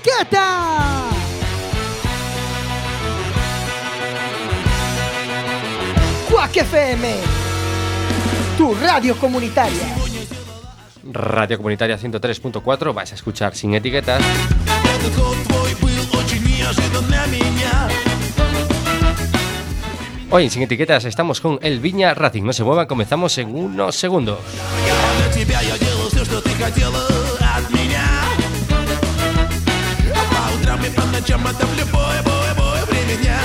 [0.00, 1.10] etiqueta.
[6.30, 7.14] Quack FM,
[8.56, 9.96] tu radio comunitaria.
[11.12, 14.22] Radio Comunitaria 103.4, vais a escuchar sin etiquetas.
[20.32, 22.44] Hoy en sin etiquetas estamos con el Viña Racing.
[22.44, 24.38] No se muevan, comenzamos en unos segundos.
[31.20, 33.38] Ночам это в любое, бое, бое время дня.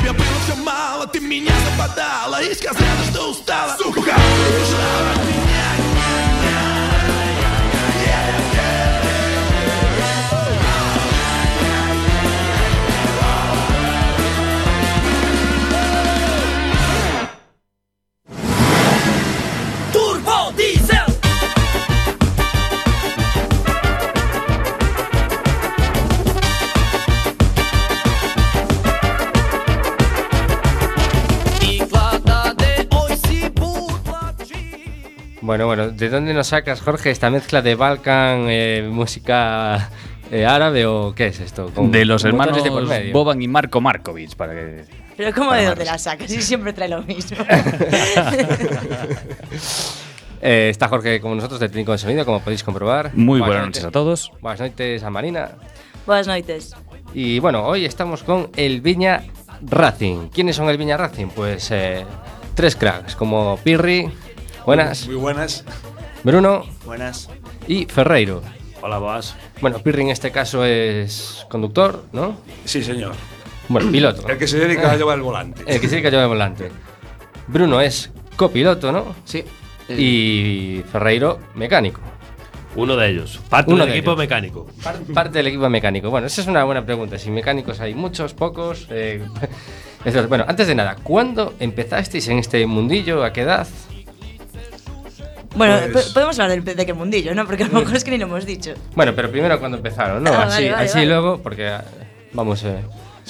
[0.00, 3.76] Тебе было все мало, ты меня западала И сказала, что устала.
[3.76, 5.39] Сука, убежала
[35.50, 39.90] Bueno, bueno, ¿de dónde nos sacas, Jorge, esta mezcla de Balkan, eh, música
[40.30, 41.72] eh, árabe o qué es esto?
[41.74, 43.10] Con- De los hermanos de.
[43.12, 44.84] Boban y Marco Markovic, para que...
[45.16, 46.30] Pero ¿cómo de dónde la sacas?
[46.30, 47.36] Y siempre trae lo mismo.
[50.42, 53.10] Eh, está Jorge como nosotros de técnico de sonido, como podéis comprobar.
[53.14, 54.32] Muy buenas noches a todos.
[54.40, 55.50] Buenas noches a Marina.
[56.06, 56.74] Buenas noites.
[57.12, 59.24] Y bueno, hoy estamos con el Viña
[59.62, 60.28] Racing.
[60.28, 61.26] ¿Quiénes son el Viña Racing?
[61.26, 62.06] Pues eh,
[62.54, 64.10] tres cracks, como Pirri,
[64.66, 65.64] buenas, Muy buenas.
[66.22, 67.28] Bruno Buenas.
[67.66, 68.42] y Ferreiro.
[68.82, 69.34] Hola, Boas.
[69.60, 72.36] Bueno, Pirri en este caso es conductor, ¿no?
[72.64, 73.12] Sí, señor.
[73.68, 74.28] Bueno, piloto.
[74.28, 75.62] El que se dedica a llevar el volante.
[75.66, 76.70] El que sí que lleva el volante.
[77.46, 79.14] Bruno es copiloto, ¿no?
[79.24, 79.44] Sí.
[79.88, 82.00] Y Ferreiro, mecánico.
[82.76, 83.40] Uno de ellos.
[83.48, 84.18] Parte Uno del de equipo ellos.
[84.20, 84.66] mecánico.
[84.82, 86.08] Par- Parte del equipo mecánico.
[86.10, 87.18] Bueno, esa es una buena pregunta.
[87.18, 88.86] Si mecánicos hay muchos, pocos.
[88.90, 89.24] eh,
[90.28, 93.24] bueno, antes de nada, ¿cuándo empezasteis en este mundillo?
[93.24, 93.66] ¿A qué edad?
[95.54, 96.10] Bueno, pues...
[96.10, 97.46] podemos hablar de, de qué mundillo, ¿no?
[97.46, 98.74] Porque a lo mejor es que ni lo hemos dicho.
[98.94, 100.30] Bueno, pero primero cuando empezaron, ¿no?
[100.30, 101.06] Ah, así vale, vale, así vale.
[101.06, 101.76] luego, porque
[102.32, 102.62] vamos...
[102.64, 102.78] Eh,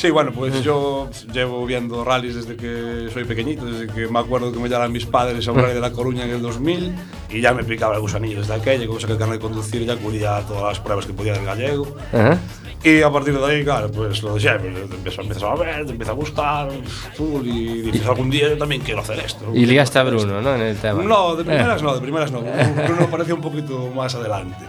[0.00, 4.50] Sí, bueno, pues yo llevo viendo rallies desde que soy pequeñito, desde que me acuerdo
[4.50, 6.94] que me llevaron mis padres a un rally de La Coruña en el 2000
[7.28, 9.92] y ya me picaba el gusanillo desde aquella, como saqué el carnet de conducir ya
[9.92, 11.94] acudía a todas las pruebas que podía del gallego.
[12.14, 12.38] Ajá.
[12.82, 15.92] Y a partir de ahí, claro, pues lo decía, pues, empezó, empezó, a ver, te
[15.92, 16.70] empieza a gustar
[17.12, 19.50] fútbol y dices, algún día yo también quiero hacer esto.
[19.52, 20.54] Y ligaste a Bruno, ¿no?
[20.54, 21.02] En el tema.
[21.02, 21.44] No, de eh.
[21.44, 22.40] primeras no, de primeras no.
[22.40, 24.64] Bruno aparece un poquito más adelante.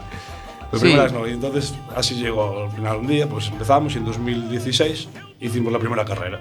[0.72, 0.86] De Sí.
[0.86, 1.28] primeras no.
[1.28, 5.10] Y entonces así llegó al final un día, pues empezamos y en 2016
[5.40, 6.40] hicimos la primera carrera.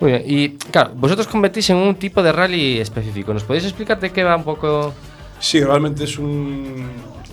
[0.00, 0.22] Muy bien.
[0.26, 3.32] Y claro, vosotros competís en un tipo de rally específico.
[3.34, 4.92] ¿Nos podéis explicar de qué va un poco
[5.38, 6.88] Sí, realmente es un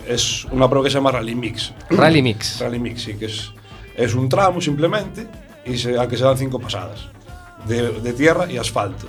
[0.06, 1.72] es una prueba que se llama Rally Mix.
[1.90, 2.58] Rally Mix?
[2.62, 3.52] Rally Mix, sí, que es,
[3.96, 5.26] es un tramo simplemente
[5.66, 7.08] y se, al que se dan cinco pasadas.
[7.66, 9.06] De, de tierra y asfalto.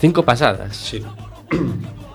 [0.00, 0.76] Cinco pasadas.
[0.76, 1.02] Sí.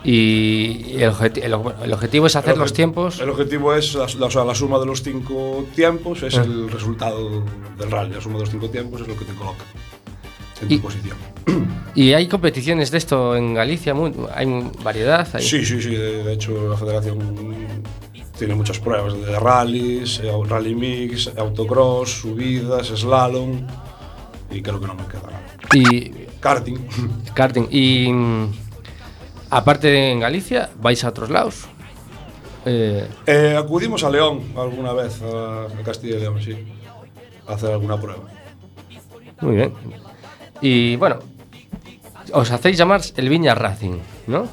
[0.06, 3.20] Y el, objeti- el ob- el objetivo es hacer los tiempos.
[3.20, 6.70] El objetivo es la, la- o sea, la suma de los cinco tiempos, es el
[6.70, 7.44] resultado
[7.78, 8.14] del rally.
[8.14, 9.64] La suma de los cinco tiempos es lo que te coloca
[10.62, 11.18] en Y- tu posición.
[11.96, 13.96] ¿Y hay competiciones de esto en Galicia?
[14.36, 15.28] ¿Hay variedad?
[15.34, 15.96] ¿Hay- Sí, sí, sí.
[15.96, 17.56] De, de hecho, la federación
[18.38, 23.66] tiene muchas pruebas de rallies, eh, rally mix, autocross, subidas, slalom
[24.52, 25.42] y creo que no me queda nada.
[25.74, 26.12] Y
[26.42, 26.78] Karting.
[27.34, 27.68] karting.
[27.72, 28.48] Y mm,
[29.50, 31.66] aparte de en Galicia, vais a otros lados.
[32.66, 36.56] Eh, Eh, acudimos a León alguna vez, a, a Castilla y León, sí,
[37.48, 38.24] a hacer alguna prueba.
[39.42, 39.74] muy bien.
[40.62, 41.20] Y bueno,
[42.32, 44.48] os hacéis llamar el Viña Racing, ¿no?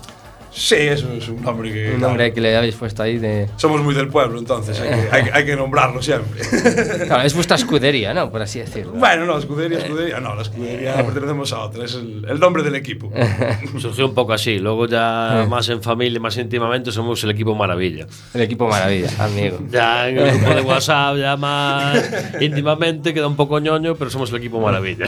[0.54, 1.92] Sí, eso es un nombre que.
[1.94, 3.48] Un nombre que le habéis puesto ahí de.
[3.56, 6.42] Somos muy del pueblo, entonces hay que, hay hay que nombrarlo siempre.
[7.06, 8.30] Claro, es vuestra escudería, ¿no?
[8.30, 8.92] Por así decirlo.
[8.92, 12.74] bueno, no, escudería, escudería, no, la escudería pertenecemos a otra, es el, el nombre del
[12.74, 13.10] equipo.
[13.80, 14.58] Surgió un poco así.
[14.58, 14.88] Luego Eh.
[14.90, 18.06] ya más en familia, más íntimamente, somos el equipo maravilla.
[18.34, 19.58] El equipo maravilla, amigo.
[19.70, 21.98] Ya en el grupo de WhatsApp, ya más
[22.40, 25.06] íntimamente, queda un poco ñoño, pero somos el equipo maravilla.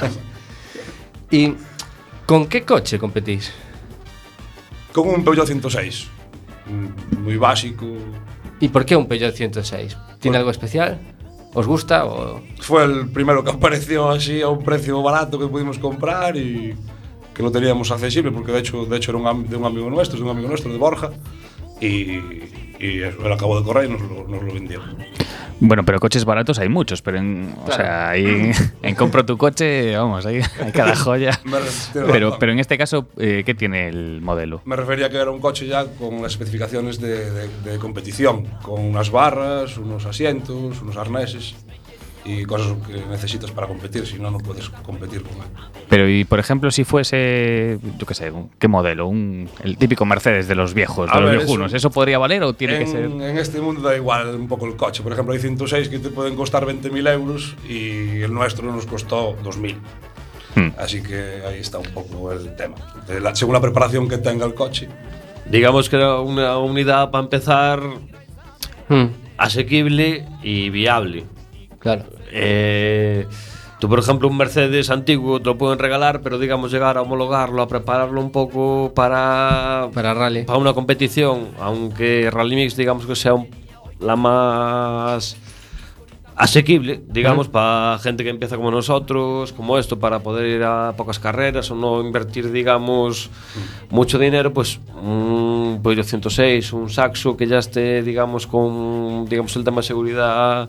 [1.31, 1.52] ¿Y
[2.26, 3.52] con qué coche competís?
[4.94, 6.06] Con un Peugeot 106.
[7.19, 7.82] Moi básico.
[8.62, 10.23] E por que un Peugeot 106?
[10.23, 10.46] Tiene por...
[10.46, 11.02] algo especial?
[11.50, 12.06] ¿Os gusta?
[12.06, 12.38] O...
[12.62, 16.79] Fue el primero que apareció así a un precio barato que pudimos comprar y
[17.35, 20.17] que lo teníamos accesible, porque de hecho, de hecho era un, de un amigo nuestro,
[20.17, 21.11] de un amigo nuestro, de Borja,
[21.81, 22.23] y,
[22.79, 24.97] y eso, él acabó de correr y nos lo, nos lo vendieron.
[25.60, 28.50] Bueno, pero coches baratos hay muchos, pero en, o sea, ahí,
[28.82, 31.40] en compro tu coche, vamos, ahí hay cada joya.
[31.92, 34.60] Pero, pero en este caso, eh, ¿qué tiene el modelo?
[34.64, 38.46] Me refería a que era un coche ya con las especificaciones de, de- de competición,
[38.62, 41.54] con unas barras, unos asientos, unos arneses
[42.25, 45.49] y cosas que necesitas para competir, si no, no puedes competir con él.
[45.88, 49.06] Pero y por ejemplo, si fuese, yo qué sé, un- ¿qué modelo?
[49.09, 51.67] Un, el típico Mercedes de los viejos, A de los ver, viejunos.
[51.73, 53.05] eso- ¿Eso podría valer o tiene que en, ser?
[53.05, 55.03] en este mundo da igual un poco el coche.
[55.03, 59.37] Por ejemplo, hay 106 que te pueden costar 20.000 euros y el nuestro nos costó
[59.43, 59.76] 2.000.
[60.56, 60.69] Hmm.
[60.79, 62.76] Así que ahí está un poco el tema.
[63.06, 64.88] De la- según la preparación que tenga el coche.
[65.47, 67.81] Digamos que era una unidad para empezar
[68.88, 69.06] Mm,
[69.37, 71.25] asequible y viable.
[71.84, 72.02] Claro.
[72.32, 73.26] Eh,
[73.78, 77.62] tú, por ejemplo, un Mercedes antiguo te lo pueden regalar, pero digamos llegar a homologarlo,
[77.62, 80.42] a prepararlo un poco para, Para rally.
[80.42, 83.48] para una competición, aunque Rally Mix digamos que sea un-
[84.00, 85.36] la más
[86.36, 91.20] asequible, digamos, para gente que empieza como nosotros, como esto, para poder ir a pocas
[91.20, 93.30] carreras o no invertir, digamos,
[93.88, 99.62] mucho dinero, pues un Peugeot 106, un Saxo que ya esté, digamos, con digamos el
[99.62, 100.69] tema de seguridad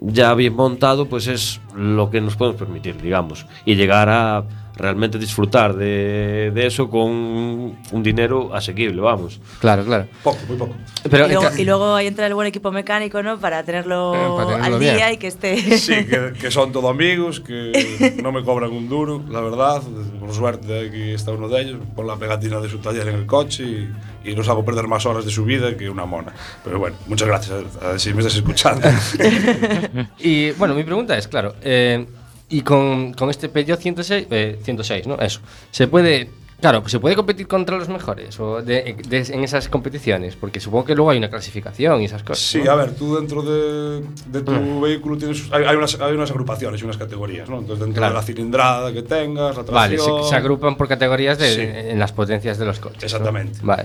[0.00, 4.44] ya bien montado, pues es lo que nos podemos permitir, digamos, y llegar a
[4.76, 9.40] realmente disfrutar de, de eso con un dinero asequible, vamos.
[9.58, 10.06] Claro, claro.
[10.22, 10.74] Poco, muy poco.
[11.10, 13.38] Pero y, luego, y luego ahí entra el buen equipo mecánico, ¿no?
[13.38, 15.14] Para tenerlo, eh, para tenerlo al día bien.
[15.14, 15.78] y que esté...
[15.78, 19.82] Sí, que, que son todo amigos, que no me cobran un duro, la verdad.
[20.20, 23.26] Por suerte aquí está uno de ellos, con la pegatina de su taller en el
[23.26, 23.90] coche y,
[24.24, 26.34] y los hago perder más horas de su vida que una mona.
[26.64, 28.86] Pero bueno, muchas gracias a, a si me estás escuchando.
[30.18, 32.06] y bueno, mi pregunta es, claro, eh,
[32.48, 35.16] y con, con este Peugeot 106, eh, 106, ¿no?
[35.18, 35.40] Eso.
[35.72, 39.68] ¿Se puede, claro, pues se puede competir contra los mejores o de- de- en esas
[39.68, 40.36] competiciones?
[40.36, 42.44] Porque supongo que luego hay una clasificación y esas cosas.
[42.46, 42.70] Sí, ¿no?
[42.70, 46.80] a ver, tú dentro de, de tu vehículo tienes, hay, hay unas, hay unas agrupaciones
[46.80, 47.58] y unas categorías, ¿no?
[47.58, 48.14] Entonces dentro Claro.
[48.14, 50.28] de la cilindrada que tengas, la Vale, se, tracción...
[50.28, 51.60] se agrupan por categorías de, Sí.
[51.90, 53.02] en las potencias de los coches.
[53.02, 53.06] ¿no?
[53.06, 53.58] Exactamente.
[53.62, 53.84] Vale.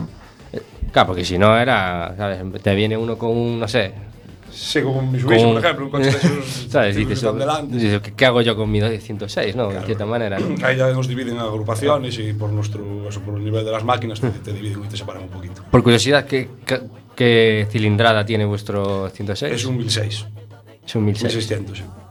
[0.53, 0.61] Eh,
[0.91, 2.39] Claro, porque si no era, ¿sabes?
[2.61, 3.93] Te viene uno con un, no sé.
[4.51, 5.53] según mis huesos, con...
[5.53, 6.11] por ejemplo, un coche
[6.69, 6.95] ¿Sabes?
[7.01, 7.23] Dices,
[7.69, 9.55] dices, ¿qué hago yo con mi 106?
[9.55, 9.65] ¿no?
[9.65, 9.79] Claro.
[9.79, 10.39] De cierta manera.
[10.39, 10.65] ¿no?
[10.65, 13.83] Ahí ya nos dividen en agrupaciones y por, nuestro, eso, por el nivel de las
[13.83, 15.63] máquinas te, te, dividen y te separan un poquito.
[15.69, 16.49] Por curiosidad, ¿qué,
[17.15, 19.53] qué cilindrada tiene vuestro 106?
[19.53, 20.25] Es un 1006.
[20.85, 21.79] Es un 1600.
[21.79, 22.10] 1600.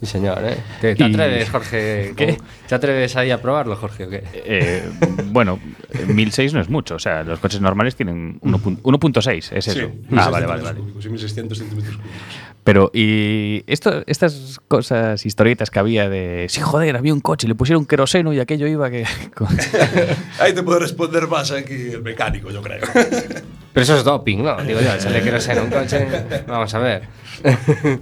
[0.00, 0.06] Sí.
[0.06, 0.56] Señor, ¿eh?
[0.80, 2.12] ¿Te, te Y- atreves, Jorge?
[2.16, 2.36] ¿Qué?
[2.36, 4.22] ¿Cómo- ¿Te atreves ahí a probarlo, Jorge, o qué?
[4.34, 4.88] Eh,
[5.26, 5.58] bueno,
[6.06, 9.72] 1006 no es mucho, o sea, los coches normales tienen 1.- 1.6, es eso.
[9.72, 10.80] Sí, ah, 1600 vale, vale, vale.
[10.80, 12.16] cúbicos y 1600 centímetros cúbicos.
[12.64, 17.54] Pero, y esto, estas cosas, historietas que había de, sí, joder, había un coche, le
[17.54, 19.06] pusieron queroseno y aquello iba que...
[20.40, 22.80] Ahí te puede responder más aquí el mecánico, yo creo.
[23.72, 24.56] Pero eso es doping, ¿no?
[24.62, 26.06] Digo yo, se le quiero ser un coche.
[26.46, 27.02] Vamos a ver.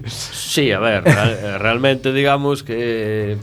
[0.07, 3.37] Sí, a ver, real- realmente digamos que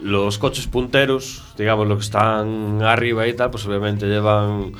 [0.00, 4.72] los coches punteros, digamos, los que están arriba y tal, pues obviamente llevan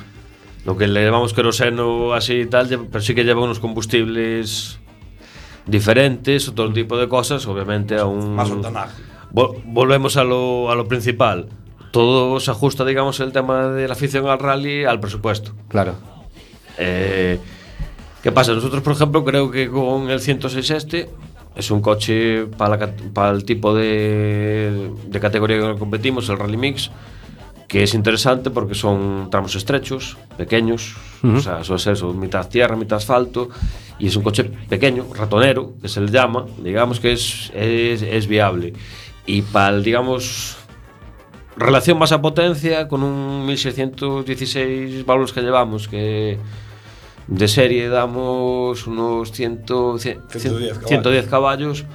[0.65, 4.79] lo que le llamamos queroseno así y tal, pero sí que llevan unos combustibles
[5.67, 8.35] diferentes, otro tipo de cosas, obviamente a un...
[8.35, 8.49] Más.
[9.31, 11.47] Vol- volvemos a lo, a lo principal.
[11.91, 15.53] Todo se ajusta, digamos, el tema de la afición al rally al presupuesto.
[15.69, 15.95] Claro.
[16.77, 17.39] Eh,
[18.23, 18.53] ¿Qué pasa?
[18.53, 21.09] Nosotros, por ejemplo, creo que con el 106 este
[21.55, 26.57] es un coche para, la, para el tipo de, de, categoría que competimos, el Rally
[26.57, 26.91] Mix,
[27.67, 31.37] que es interesante porque son tramos estrechos, pequeños, uh -huh.
[31.37, 33.49] o sea, suele ser eso, mitad tierra, mitad asfalto,
[33.97, 38.27] y es un coche pequeño, ratonero, que se le llama, digamos que es, es, es
[38.27, 38.73] viable.
[39.25, 40.57] Y para el, digamos,
[41.57, 46.37] relación masa-potencia, con un 1616 válvulas que llevamos, que
[47.27, 49.63] de serie damos unos 100,
[49.97, 50.87] 100, 110 caballos.
[50.87, 51.85] 110 caballos.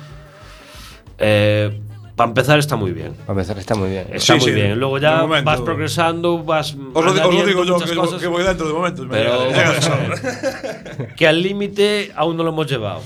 [1.19, 1.81] Eh,
[2.17, 3.15] para empezar está muy bien.
[3.27, 4.07] Para empezar, está muy bien.
[4.13, 4.79] Está Sí, muy sí, bien.
[4.79, 5.45] Luego ya momento.
[5.51, 6.75] vas progresando, vas.
[6.93, 9.05] Os lo, os lo digo yo, que, cosas, que voy dentro de momento.
[9.05, 9.39] me Pero
[9.81, 11.15] sobra.
[11.17, 13.01] que al límite aún no lo hemos llevado.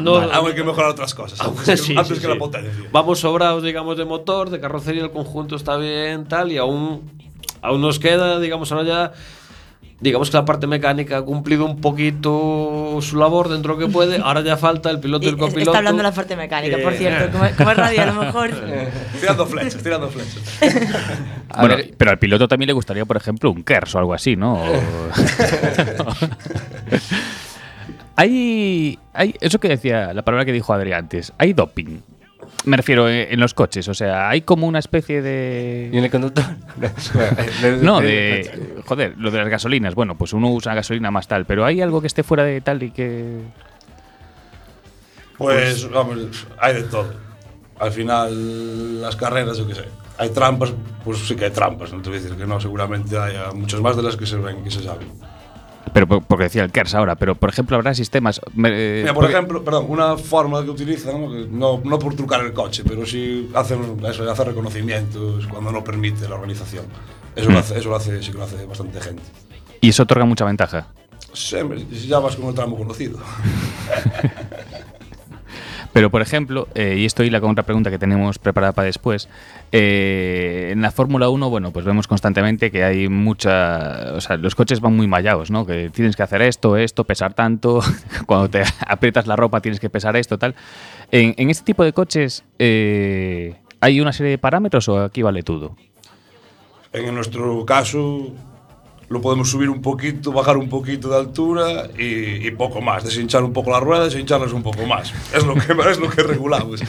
[0.00, 1.40] No, Aún hay que mejorar otras cosas.
[1.40, 2.32] Aún- Antes, sí, que, antes sí, que sí.
[2.32, 2.72] la potencia.
[2.90, 7.02] Vamos sobrados, digamos, de motor, de carrocería, el conjunto está bien, tal, y aún,
[7.62, 9.12] aún nos queda, digamos, ahora ya.
[10.00, 13.92] Digamos que la parte mecánica ha cumplido un poquito su labor dentro de lo que
[13.92, 14.18] puede.
[14.18, 15.70] Ahora ya falta el piloto y el copiloto.
[15.70, 17.36] está hablando de la parte mecánica, por Eh, cierto.
[17.36, 18.50] Como, como es radio, a lo mejor.
[19.20, 20.42] Tirando flechas, tirando flechas.
[21.58, 24.36] Bueno, ver, pero al piloto también le gustaría, por ejemplo, un KERS o algo así,
[24.36, 24.54] ¿no?
[24.62, 24.80] O-
[28.16, 32.00] hay, hay, eso que decía, la palabra que dijo Adrián antes, hay doping.
[32.68, 35.90] Me refiero en, en los coches, o sea, hay como una especie ¿Y de...
[35.90, 36.44] en el conductor?
[37.82, 38.82] No, de...
[38.84, 42.02] Joder, lo de las gasolinas, bueno, pues uno usa gasolina más tal, pero hay algo
[42.02, 43.40] que esté fuera de tal y que...
[45.38, 47.14] Pues, vamos, hay de todo.
[47.78, 49.84] Al final, las carreras, yo qué sé.
[50.18, 53.16] Hay trampas, pues sí que hay trampas, no te voy a decir que no, seguramente
[53.16, 55.08] hay muchas más de las que se ven, que se saben.
[55.92, 58.40] Pero por- porque decía el KERS ahora, pero por ejemplo habrá sistemas.
[58.64, 61.80] eh, Mira, por porque- ejemplo, perdón, una forma que utilizan, ¿no?
[61.84, 66.34] No, por trucar el coche, pero sí hacen eso, hacer reconocimientos cuando no permite la
[66.36, 66.84] organización.
[67.36, 69.22] Eso, lo hace, eso lo hace, sí que lo hace bastante gente.
[69.80, 70.88] Y eso otorga mucha ventaja.
[71.32, 73.18] Siempre, si ya vas con el tramo conocido.
[75.98, 79.28] Pero, por ejemplo, eh, y esto hila con otra pregunta que tenemos preparada para después,
[79.72, 84.12] eh, en la Fórmula 1, bueno, pues vemos constantemente que hay mucha...
[84.14, 85.66] O sea, los coches van muy mallados, ¿no?
[85.66, 87.80] Que tienes que hacer esto, esto, pesar tanto,
[88.26, 90.54] cuando te aprietas la ropa tienes que pesar esto, tal.
[91.10, 95.42] En, en este tipo de coches, eh, ¿hay una serie de parámetros o aquí vale
[95.42, 95.74] todo?
[96.92, 98.34] En nuestro caso,
[99.08, 103.04] lo podemos subir un poquito, bajar un poquito de altura y, y poco más.
[103.04, 105.12] Deshinchar un poco las ruedas, deshincharlas un poco más.
[105.34, 105.60] Es lo que,
[105.90, 106.80] es lo que regulamos.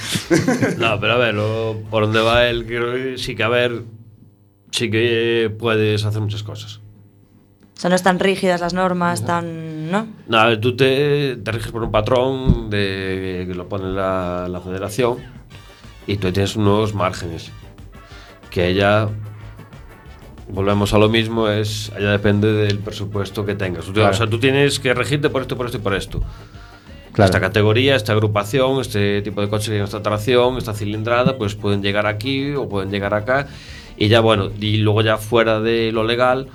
[0.77, 3.83] No, pero a ver, lo- por donde va él, creo sí que a ver,
[4.71, 6.81] sí que puedes hacer muchas cosas.
[7.77, 9.89] O sea, no están rígidas las normas, tan.
[9.89, 10.05] ¿No?
[10.27, 14.47] No, a ver, tú te, te riges por un patrón de, que lo pone la,
[14.49, 15.17] la federación
[16.05, 17.49] y tú tienes unos márgenes
[18.51, 19.07] que ella
[20.49, 24.11] volvemos a lo mismo es allá depende del presupuesto que tengas Claro.
[24.11, 26.21] o sea tú tienes que regirte por esto por esto y por esto
[27.13, 27.25] Claro.
[27.25, 32.05] esta categoría esta agrupación este tipo de tienen esta tracción esta cilindrada pues pueden llegar
[32.05, 33.47] aquí o pueden llegar acá
[33.97, 36.47] y ya bueno y luego ya fuera de lo legal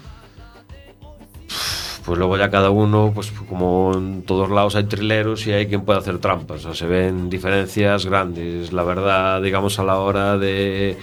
[2.05, 5.87] pues luego ya cada uno, pues como en todos lados hay trileros y hay quien
[5.87, 6.61] puede hacer trampas.
[6.61, 10.99] O sea, se ven diferencias grandes, la verdad, digamos, a la hora de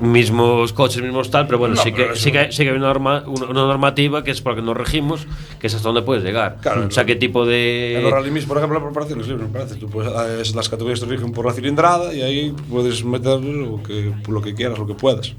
[0.00, 2.76] mismos coches, mismos tal, pero bueno, no, sí, pero que, sí, que, sí, que, hay
[2.76, 5.26] una, norma, una normativa que es para que nos regimos,
[5.58, 6.58] que es hasta donde puedes llegar.
[6.60, 7.96] Claro, o sea, qué tipo de...
[7.96, 9.76] En los rally por ejemplo, la preparación es libre, me parece.
[9.76, 13.82] Tú puedes, ah, las categorías te rigen por la cilindrada y ahí puedes meter lo
[13.82, 15.34] que, lo que quieras, lo que puedas.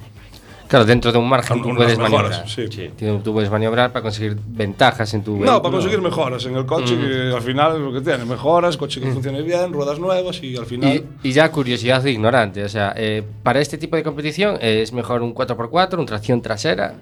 [0.69, 2.47] Claro, dentro de un margen tú puedes mejoras, maniobrar.
[2.47, 2.67] sí.
[2.69, 2.91] Sí.
[3.23, 5.61] Tú, puedes maniobrar para conseguir ventajas en tu No, vehículo.
[5.63, 8.23] para conseguir mejoras en el coche, que al final es lo que tiene.
[8.25, 11.03] Mejoras, coche que funcione bien, ruedas nuevas y al final...
[11.23, 14.83] Y, y ya curiosidad de ignorante, o sea, eh, para este tipo de competición eh,
[14.83, 16.93] es mejor un 4x4, un tracción trasera.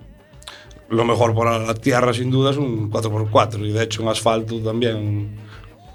[0.89, 3.67] Lo mejor para la tierra, sin duda, es un 4x4.
[3.67, 5.31] Y de hecho, en asfalto también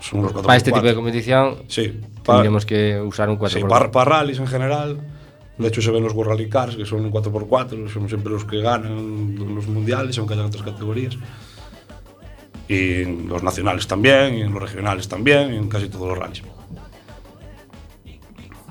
[0.01, 0.43] son los 4x4.
[0.43, 1.99] Para este tipo de competición Sí.
[2.23, 3.49] Para, tendríamos que usar un 4x4.
[3.49, 4.99] sí, para, para rallies en general.
[5.59, 8.45] De hecho, se ven los World Rally Cars, que son un 4x4, son siempre los
[8.45, 11.17] que ganan los mundiales, aunque haya otras categorías.
[12.69, 16.19] Y en los nacionales también, y en los regionales también, y en casi todos los
[16.19, 16.43] rallies.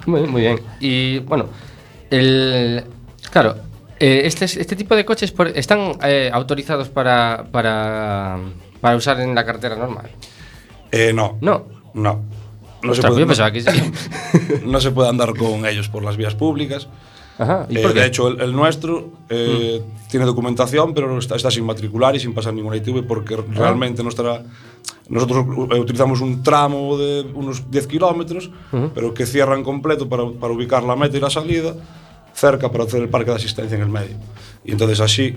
[0.05, 0.59] Muy, muy bien.
[0.79, 1.45] Y bueno,
[2.09, 2.83] el,
[3.31, 3.55] claro,
[3.99, 8.39] eh, este, este tipo de coches por- están eh, autorizados para, para,
[8.81, 10.09] para usar en la carretera normal.
[10.91, 11.37] Eh, no.
[11.41, 11.65] No.
[11.93, 12.21] No.
[12.83, 13.67] No se, puede, que sí.
[14.65, 16.87] no se puede andar con ellos por las vías públicas.
[17.37, 17.65] Ajá.
[17.69, 17.99] ¿Y Eh, por qué?
[18.01, 22.33] de hecho, el, el nuestro eh, tiene documentación, pero está, está sin matricular y sin
[22.33, 23.43] pasar ninguna ITV porque Ah.
[23.55, 24.43] realmente nuestra,
[25.09, 28.49] nosotros eh, utilizamos un tramo de unos 10 kilómetros,
[28.93, 31.75] pero que cierran completo para, para ubicar la meta y la salida,
[32.33, 34.15] cerca para hacer el parque de asistencia en el medio.
[34.65, 35.35] Y entonces así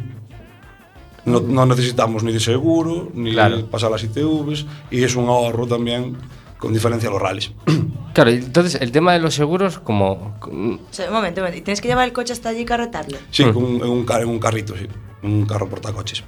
[1.24, 3.64] no, no necesitamos ni de seguro, ni Claro.
[3.66, 6.16] pasar las ITVs, y es un ahorro también
[6.58, 7.52] con diferencia a los rallies.
[8.14, 10.38] Claro, entonces el tema de los seguros, como.
[10.40, 11.58] O sea, un momento, un momento.
[11.58, 13.18] ¿Y tienes que llevar el coche hasta allí y carretarlo?
[13.32, 14.86] Sí, con un- en, un, car- en un carrito, sí,
[15.24, 16.22] un carro portacoches.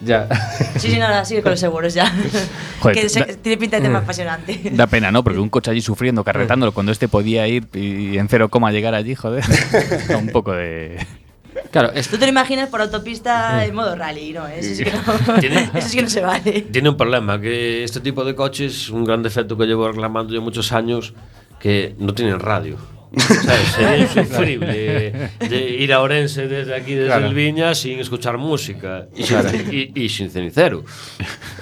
[0.00, 0.26] Ya.
[0.78, 2.12] Sí, sí, nada, sigue con los seguros ya.
[2.80, 4.60] Joder, que se- da- tiene pinta de tema apasionante.
[4.72, 5.22] Da pena, ¿no?
[5.22, 8.94] Porque un coche allí sufriendo, carretándolo, cuando este podía ir y en cero coma llegar
[8.96, 9.44] allí, joder.
[10.08, 11.06] Da un poco de.
[11.70, 14.46] Claro, es, Tú te lo imaginas por autopista en modo rally, ¿no?
[14.46, 16.62] Eso sí que no, Tiene- eso sí que no se vale.
[16.62, 20.40] Tiene un problema, que este tipo de coches, un gran defecto que llevo reclamando yo
[20.42, 21.14] muchos años,
[21.60, 22.76] que no tienen radio.
[23.16, 23.68] ¿Sabes?
[23.76, 27.26] Sería insufrible de ir a Orense desde aquí, desde Claro.
[27.26, 29.38] el Viña, sin escuchar música y, sin,
[29.70, 30.84] y, y sin cenicero.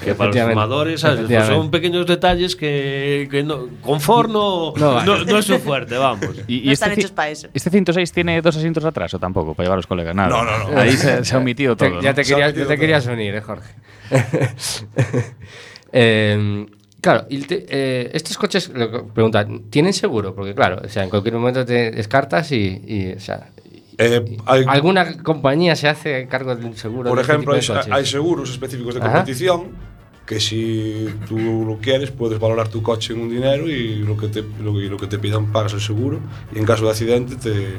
[0.04, 1.02] Que para los fumadores.
[1.02, 5.24] Pues son pequeños detalles que, que no, confort no, No no, vale.
[5.26, 6.36] no es su fuerte, vamos.
[6.46, 7.48] Y, No están ci- hechos pa' eso.
[7.52, 9.54] ¿Este 106 tiene dos asientos atrás o tampoco?
[9.54, 10.14] Para llevar a los colegas.
[10.14, 10.28] Nada.
[10.28, 10.78] No, no, no.
[10.80, 12.00] Ahí se, se ha omitido te- todo.
[12.00, 13.74] ya te, querías, te querías unir, eh, Jorge.
[15.92, 16.66] Eh,
[17.00, 20.34] claro, y te- eh, estos coches, lo que- pregunta, ¿tienen seguro?
[20.34, 23.48] Porque claro, o sea, en cualquier momento te descartas y, y, o sea,
[23.98, 27.10] Eh, hay- ¿alguna compañía se hace cargo del seguro?
[27.10, 27.92] Por de este ejemplo, hay, de coches?
[27.92, 29.12] hay seguros específicos de Ajá.
[29.12, 29.68] competición
[30.26, 34.28] que si tú lo quieres puedes valorar tu coche en un dinero y lo que
[34.28, 36.20] te, lo, que- lo que te pidan pagas el seguro
[36.54, 37.78] y en caso de accidente te,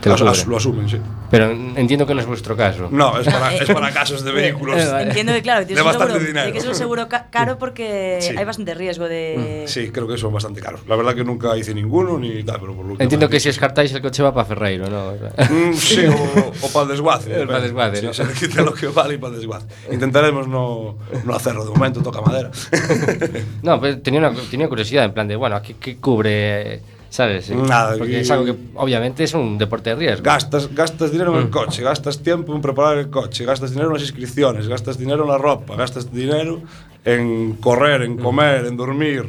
[0.00, 0.98] Te lo As- asumen, sí.
[1.30, 2.88] Pero entiendo que no es vuestro caso.
[2.90, 4.76] No, es para, eh, es para casos de vehículos.
[4.80, 6.44] Entiendo que claro, De tienes un bastante seguro, dinero.
[6.46, 8.34] tiene que ser un seguro ca- caro porque Sí.
[8.36, 10.80] hay bastante riesgo de Sí, creo que son bastante caros.
[10.86, 13.48] La verdad que nunca hice ninguno ni tal, pero por lo que Entiendo que si
[13.48, 15.08] descartáis el coche va para Ferreiro, ¿no?
[15.08, 17.34] O sea, Mm, sí, o, o para el desguace.
[17.42, 18.14] El pa'l desguace, sí, ¿no?
[18.14, 19.66] Se le quita lo que vale y para el desguace.
[19.92, 22.50] Intentaremos no, no hacerlo de momento, toca madera.
[23.62, 26.80] No, pero tenía, una, tenía curiosidad en plan de, bueno, ¿qué, qué cubre?
[27.10, 27.50] sabes?
[27.50, 27.54] Eh?
[27.54, 28.16] Nada, Porque y...
[28.16, 30.22] es algo que obviamente es un deporte de riesgo.
[30.22, 31.50] Gastas, gastas dinero en el mm.
[31.50, 35.30] coche, gastas tiempo en preparar el coche, gastas dinero en las inscripciones, gastas dinero en
[35.30, 36.62] la ropa, gastas dinero
[37.04, 38.18] en correr, en mm.
[38.18, 39.24] comer, en dormir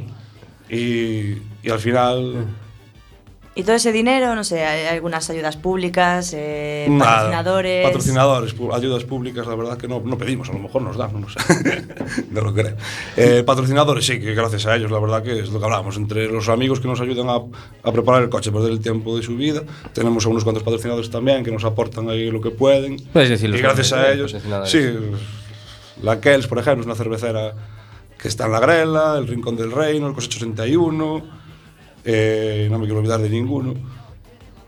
[0.69, 2.35] y, y al final...
[2.35, 2.68] Mm.
[3.59, 7.85] Y todo ese dinero, no sé, hay algunas ayudas públicas, eh, Nada, patrocinadores.
[7.85, 11.19] Patrocinadores, ayudas públicas, la verdad que no, no pedimos, a lo mejor nos dan, no
[11.19, 11.39] lo sé.
[12.31, 12.77] no lo creo.
[13.17, 15.97] Eh, patrocinadores, sí, que gracias a ellos, la verdad que es lo que hablábamos.
[15.97, 17.41] Entre los amigos que nos ayudan a,
[17.83, 19.61] a preparar el coche, perder el tiempo de su vida,
[19.91, 22.95] tenemos a unos cuantos patrocinadores también que nos aportan ahí lo que pueden.
[23.11, 24.37] Pues decir, y gracias a ellos.
[24.67, 24.85] Sí,
[26.01, 27.55] la Kels, por ejemplo, es una cervecera
[28.17, 31.38] que está en la Grela, el Rincón del Reino, el Cosecho 81.
[32.05, 33.73] Eh, no me quiero olvidar de ninguno.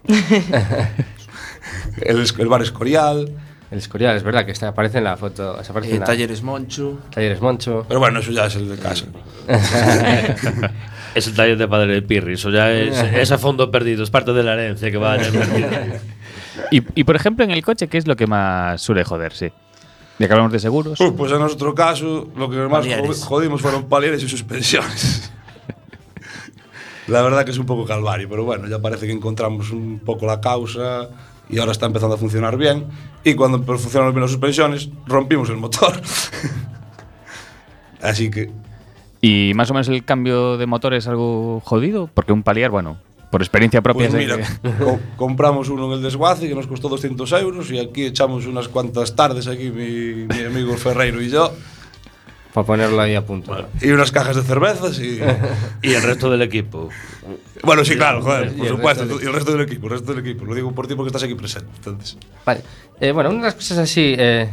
[2.01, 3.31] el, el bar Escorial.
[3.69, 5.51] El Escorial, es verdad que está, aparece en la foto.
[5.57, 6.99] aparece Eh, en la- talleres Monchu.
[7.09, 7.85] Talleres Moncho.
[7.87, 9.05] Pero bueno, eso ya es el de casa.
[11.13, 14.09] Es el taller de padre de Pirri, eso ya es, es a fondo perdido, es
[14.09, 15.67] parte de la herencia que va a perdido.
[16.71, 19.33] Y, y, por ejemplo, en el coche, ¿qué es lo que más suele joder?
[19.33, 19.51] Sí.
[20.19, 20.99] Ya que hablamos de seguros.
[21.01, 23.19] Uh, pues en nuestro caso, lo que más Palieres.
[23.23, 25.30] jo- jodimos fueron palieres y suspensiones.
[27.11, 30.25] La verdad que es un poco calvario, pero bueno, ya parece que encontramos un poco
[30.25, 31.09] la causa
[31.49, 32.85] y ahora está empezando a funcionar bien.
[33.23, 36.01] Y cuando funcionaron bien las suspensiones, rompimos el motor.
[38.01, 38.49] Así que
[39.21, 42.97] Y más o menos el cambio de motor es algo jodido, porque un paliar, bueno,
[43.29, 46.89] por experiencia propia Pues mira, que- co- compramos uno en el desguace que nos costó
[46.89, 51.51] 200 euros y aquí echamos unas cuantas tardes aquí mi, mi amigo Ferreiro y yo
[52.53, 53.55] Para ponerlo ahí a punto.
[53.81, 55.19] y unas cajas de cervezas y...
[55.81, 56.89] Y el resto del equipo.
[57.63, 59.85] Bueno, sí, claro, joder, Y por el supuesto, resto del y el resto del equipo,
[59.87, 60.45] el resto del equipo.
[60.45, 61.69] Lo digo por ti porque estás aquí presente.
[61.77, 62.17] Entonces.
[62.45, 62.61] Vale.
[62.99, 64.49] Eh, bueno, una de las cosas así eh,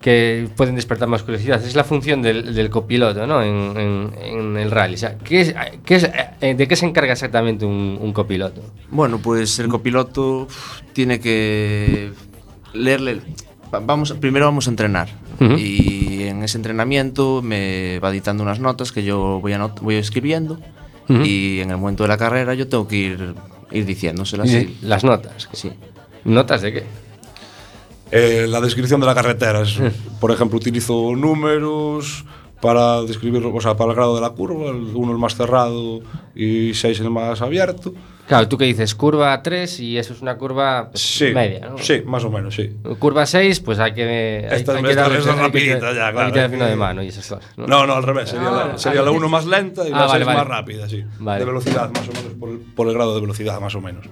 [0.00, 3.42] que pueden despertar más curiosidad es la función del, del copiloto ¿no?
[3.42, 4.94] en, en- en el rally.
[4.94, 6.04] O sea, ¿qué es, qué es,
[6.40, 8.62] eh, ¿De qué se encarga exactamente un, un copiloto?
[8.90, 12.12] Bueno, pues el copiloto uf, tiene que
[12.72, 13.20] leerle.
[13.72, 15.08] Va- Vamos, primero vamos a entrenar.
[15.40, 15.54] Ujú.
[15.58, 20.58] Y en ese entrenamiento me va dictando unas notas que yo voy, anot- voy escribiendo.
[21.08, 21.22] Ujú.
[21.24, 23.34] Y en el momento de la carrera yo tengo que ir,
[23.72, 24.48] ir diciéndoselas.
[24.50, 25.48] Y y- Las notas.
[25.52, 25.70] Sí.
[26.24, 26.84] ¿Notas de qué?
[28.10, 29.78] Eh, la descripción de la carretera es,
[30.20, 32.24] por ejemplo, utilizo números
[32.60, 36.00] para describir, o sea, para el grado de la curva, el uno el más cerrado
[36.34, 37.92] y 6 el más abierto.
[38.28, 41.78] Claro, tú que dices curva 3 y eso es una curva pues, Sí, media, ¿no?
[41.78, 42.76] sí, más o menos, sí.
[42.98, 44.46] Curva 6, pues hay que.
[44.50, 46.42] Hay, Esta- hay que esta darle- es hay que- rapidita ya, hay claro, que tener
[46.44, 47.50] hay freno que- de mano y esas cosas.
[47.56, 47.66] ¿no?
[47.66, 49.16] No, no, al revés, sería, Ah, la, sería ah, la vale.
[49.16, 50.38] 1 más lenta y Ah, la vale, 6 vale.
[50.38, 51.04] más rápida, sí.
[51.20, 51.38] Vale.
[51.40, 54.04] De velocidad, más o menos, por el, por el grado de velocidad, más o menos.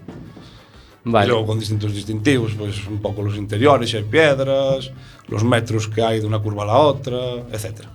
[1.05, 1.27] Vale.
[1.27, 4.91] Y luego con distintos distintivos, pues un poco los interiores, si hay piedras,
[5.29, 7.19] los metros que hay de una curva a la otra,
[7.53, 7.91] etcétera.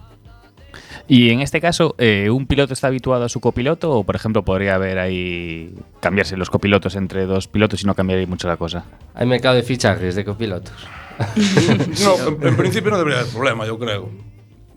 [1.14, 4.46] Y en este caso, eh, ¿un piloto está habituado a su copiloto o, por ejemplo,
[4.46, 8.86] podría haber ahí cambiarse los copilotos entre dos pilotos y no cambiaría mucho la cosa?
[9.14, 10.74] Hay mercado de fichajes de copilotos.
[12.04, 14.10] No, en, en principio no debería haber problema, yo creo.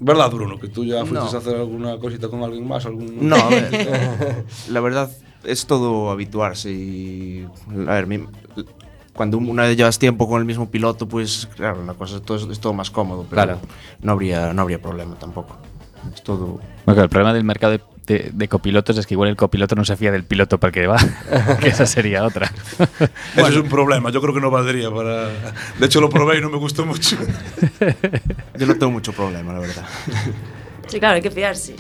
[0.00, 0.58] ¿Verdad, Bruno?
[0.58, 1.24] Que tú ya fuiste No.
[1.24, 2.84] a hacer alguna cosita con alguien más.
[2.84, 3.28] Algún...
[3.28, 4.44] No, a ver.
[4.70, 5.10] la verdad
[5.44, 7.46] es todo habituarse y.
[7.86, 8.24] A ver, mi-
[9.14, 12.50] cuando una vez llevas tiempo con el mismo piloto, pues claro, la cosa es todo,
[12.50, 13.60] es todo más cómodo, pero Claro.
[14.02, 15.56] no, habría, no habría problema tampoco.
[16.12, 16.60] Es todo.
[16.86, 19.84] Bueno, el problema del mercado de, de- de copilotos es que igual el copiloto no
[19.84, 20.98] se fía del piloto para el que va,
[21.60, 22.52] que esa sería otra.
[23.36, 25.28] Eso es un problema, yo creo que no valdría para...
[25.78, 27.16] De hecho lo probé y no me gustó mucho.
[28.58, 29.84] Yo no tengo mucho problema, la verdad.
[30.88, 31.76] Sí, claro, hay que fiarse.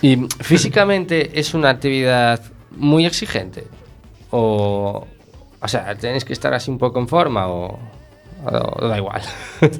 [0.00, 3.66] ¿Y físicamente es una actividad muy exigente?
[4.30, 5.06] ¿O,
[5.60, 7.78] o sea, tenéis que estar así un poco en forma o,
[8.44, 9.22] o da igual?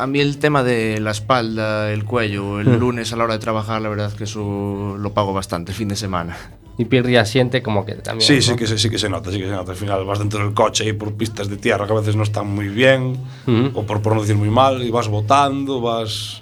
[0.00, 3.38] A mí el tema de la espalda, el cuello, el lunes a la hora de
[3.40, 6.36] trabajar, la verdad que eso lo pago bastante fin de semana.
[6.78, 8.26] y Pirri asiente como que también.
[8.26, 8.40] Sí, ¿no?
[8.42, 9.72] sí que, se, sí que se nota, sí que se nota.
[9.72, 12.22] Al final vas dentro del coche y por pistas de tierra que a veces no
[12.22, 13.70] están muy bien, Ujú.
[13.78, 16.40] o por, por no decir muy mal, y vas botando, vas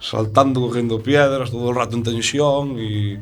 [0.00, 3.18] saltando, cogiendo piedras, todo el rato en tensión y...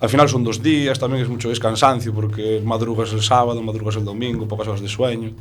[0.00, 4.04] Al final son dos días, también es mucho descansancio porque madrugas el sábado, madrugas el
[4.06, 5.32] domingo, pocas horas de sueño,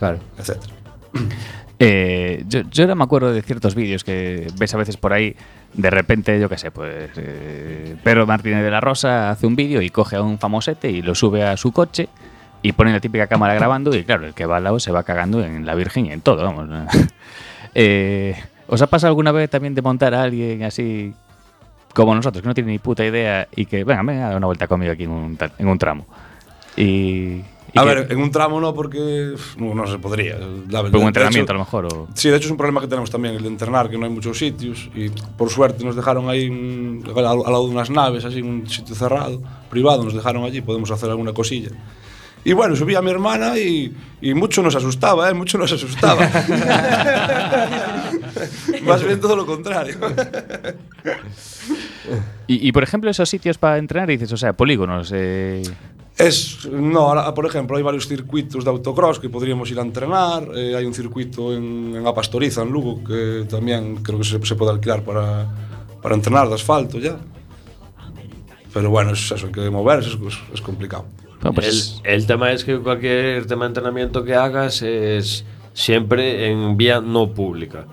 [0.00, 0.18] Claro.
[0.38, 0.74] etcétera.
[1.84, 5.34] Eh, yo, yo ahora me acuerdo de ciertos vídeos que ves a veces por ahí,
[5.74, 9.82] de repente, yo qué sé, pues eh, Pedro Martínez de la Rosa hace un vídeo
[9.82, 12.08] y coge a un famosete y lo sube a su coche
[12.62, 15.02] y ponen la típica cámara grabando y claro, el que va al lado se va
[15.02, 16.68] cagando en la Virgen y en todo, vamos.
[17.74, 21.14] Eh, ¿Os ha pasado alguna vez también de montar a alguien así
[21.94, 24.68] como nosotros, que no tiene ni puta idea y que, venga, venga, da una vuelta
[24.68, 26.06] conmigo aquí en un, en un tramo?
[26.76, 27.40] Y...
[27.74, 30.36] y A que- ver, en un tramo no, porque no, no se podría.
[30.68, 31.86] La- Pero de un hecho- entrenamiento a lo mejor.
[31.86, 32.08] O...
[32.14, 34.12] Sí, de hecho es un problema que tenemos también, el de entrenar, que no hay
[34.12, 34.90] muchos sitios.
[34.94, 38.68] Y por suerte nos dejaron ahí un- al, al lado de unas naves, así, un
[38.68, 41.70] sitio cerrado, privado, nos dejaron allí, podemos hacer alguna cosilla.
[42.44, 45.34] Y bueno, subí a mi hermana y, y mucho nos asustaba, ¿eh?
[45.34, 46.28] Mucho nos asustaba.
[48.84, 49.94] Más bien todo lo contrario.
[52.48, 55.10] Y, y, por ejemplo, esos sitios para entrenar, dices, o sea, polígonos.
[55.14, 55.62] Eh...
[56.22, 60.46] Es, no, ahora, por exemplo, hai varios circuitos de autocross que poderíamos ir a entrenar,
[60.54, 64.38] eh, hai un circuito en, en A Pastoriza, en Lugo, que tamén creo que se,
[64.38, 65.50] se pode alquilar para,
[65.98, 67.18] para entrenar de asfalto, ya.
[68.70, 71.10] Pero bueno, eso, eso hay que moverse, es, es complicado.
[71.42, 71.98] No, pues...
[72.06, 75.42] el, el tema es que cualquier tema de entrenamiento que hagas es
[75.74, 77.90] siempre en vía no pública.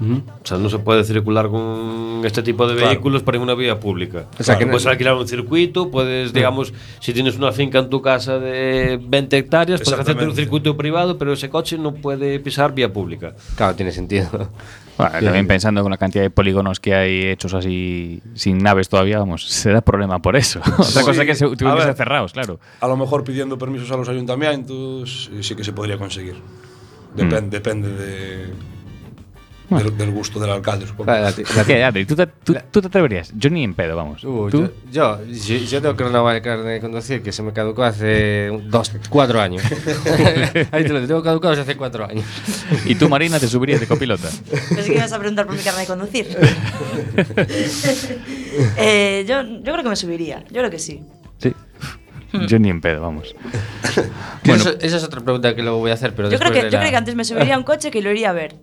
[0.00, 2.88] O sea, no se puede circular con este tipo de Claro.
[2.90, 4.26] vehículos por una vía pública.
[4.38, 7.90] O sea, que no- puedes alquilar un circuito, puedes, digamos, si tienes una finca en
[7.90, 12.40] tu casa de 20 hectáreas, puedes hacerte un circuito privado, pero ese coche no puede
[12.40, 13.34] pisar vía pública.
[13.56, 14.28] Claro, tiene sentido.
[14.96, 19.18] bueno, también pensando con la cantidad de polígonos que hay hechos así sin naves todavía,
[19.18, 20.60] vamos, será problema por eso.
[20.78, 22.58] Otra cosa Sí, que se a tuvieran que ser cerrados, claro.
[22.80, 26.36] A lo mejor pidiendo permisos a los ayuntamientos, sí que se podría conseguir.
[27.14, 28.46] Depende, depende de,
[29.78, 31.10] del, del gusto del alcalde, supongo.
[31.10, 33.32] La la ¿Qué, ti- Adri, ¿tú te, tú, tú te atreverías?
[33.36, 34.24] Yo ni en pedo, vamos.
[34.24, 34.70] Uh, ¿Tú?
[34.90, 38.48] yo, yo, yo, tengo que renovar el carnet de conducir que se me caducó hace
[38.64, 39.62] dos, cuatro años.
[40.72, 42.24] Ahí te lo tengo caducado desde hace cuatro años.
[42.84, 44.28] ¿Y tú, Marina, te subirías de copilota?
[44.74, 46.26] Pensé que ibas a preguntar por mi carnet de conducir.
[48.76, 50.40] Eh, yo, yo creo que me subiría.
[50.50, 51.02] Yo creo que sí.
[51.38, 51.54] Sí.
[52.48, 53.34] Yo ni en pedo, vamos.
[54.44, 54.62] Bueno.
[54.62, 56.70] eso- esa es otra pregunta que luego voy a hacer, pero Yo creo, que, de
[56.70, 58.54] yo la- creo que antes me subiría a un coche que lo iría a ver.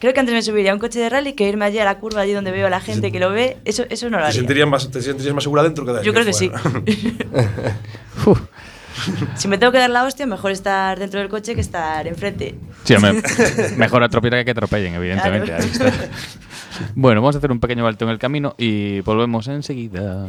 [0.00, 1.98] Creo que antes me subiría a un coche de rally que irme allí a la
[1.98, 3.58] curva, allí donde veo a la gente que lo ve.
[3.66, 4.38] Eso, eso no lo Te haría.
[4.40, 6.50] sentirías, más, te sentirías más segura dentro que de Yo creo que sí.
[8.26, 8.40] Uf.
[9.36, 12.54] Si me tengo que dar la hostia, mejor estar dentro del coche que estar enfrente.
[12.84, 13.22] Sí, hombre,
[13.76, 15.46] mejor atropellar que atropellen, evidentemente.
[15.46, 15.62] Claro.
[15.64, 15.92] ahí está.
[16.94, 20.26] Bueno, vamos a hacer un pequeño alto en el camino y volvemos enseguida.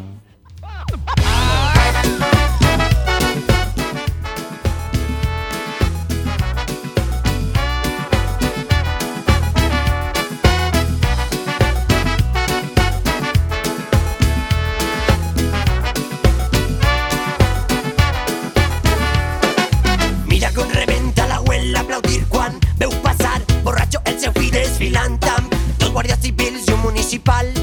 [27.11, 27.60] Municipal.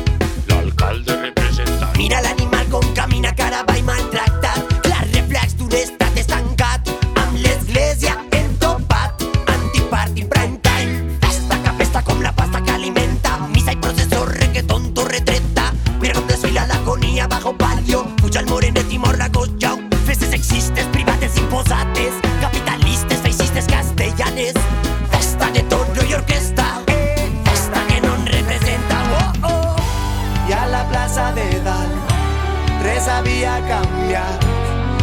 [33.18, 34.44] Havia canviat.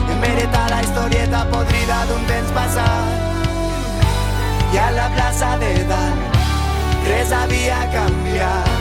[0.09, 3.07] En veritat la historieta podrida d'un temps passat.
[4.73, 6.39] I a la plaça de dalt
[7.09, 8.71] res havia canviat.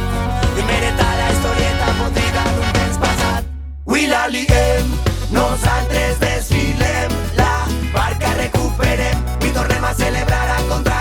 [0.54, 3.52] En veritat la historieta podrida d'un temps passat.
[3.86, 4.96] Avui la liguem,
[5.34, 7.52] nosaltres desfilem, la
[7.92, 10.93] barca recuperem i tornem a celebrar a contracorrent.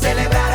[0.00, 0.49] Celebrar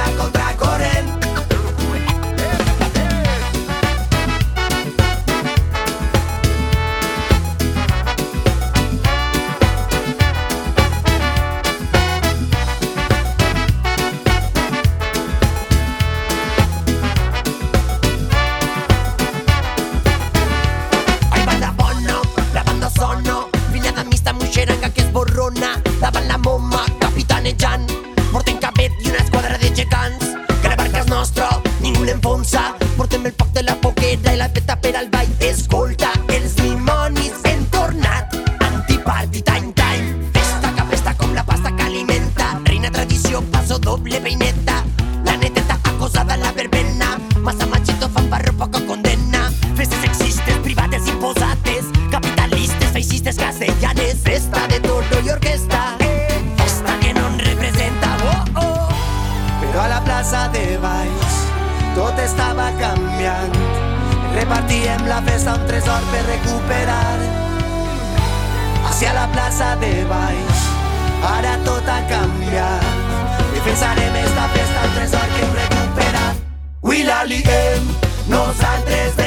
[73.76, 76.36] Defensarem esta festa, un tresor que hem recuperat.
[76.82, 77.84] Avui la liguem,
[78.30, 79.25] nosaltres desfilem,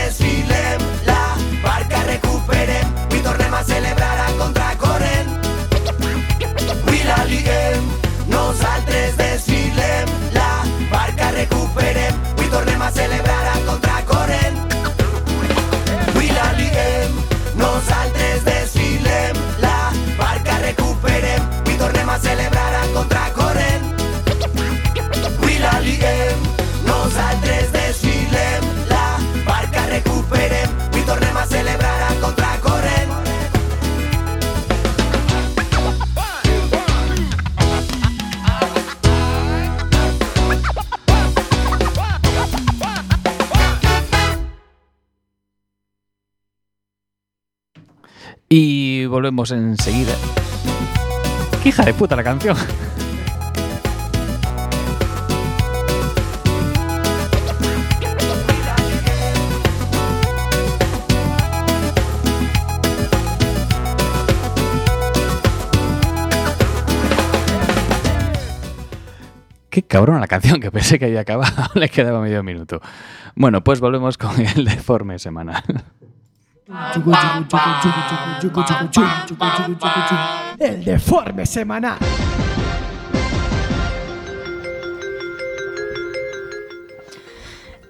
[49.29, 50.15] volvemos enseguida.
[51.63, 52.57] ¡Qué hija de puta la canción!
[69.69, 72.81] Qué cabrón la canción, que pensé que había acabado, le quedaba medio minuto.
[73.37, 75.63] Bueno, pues volvemos con el deforme semanal.
[80.59, 81.97] El deforme semanal.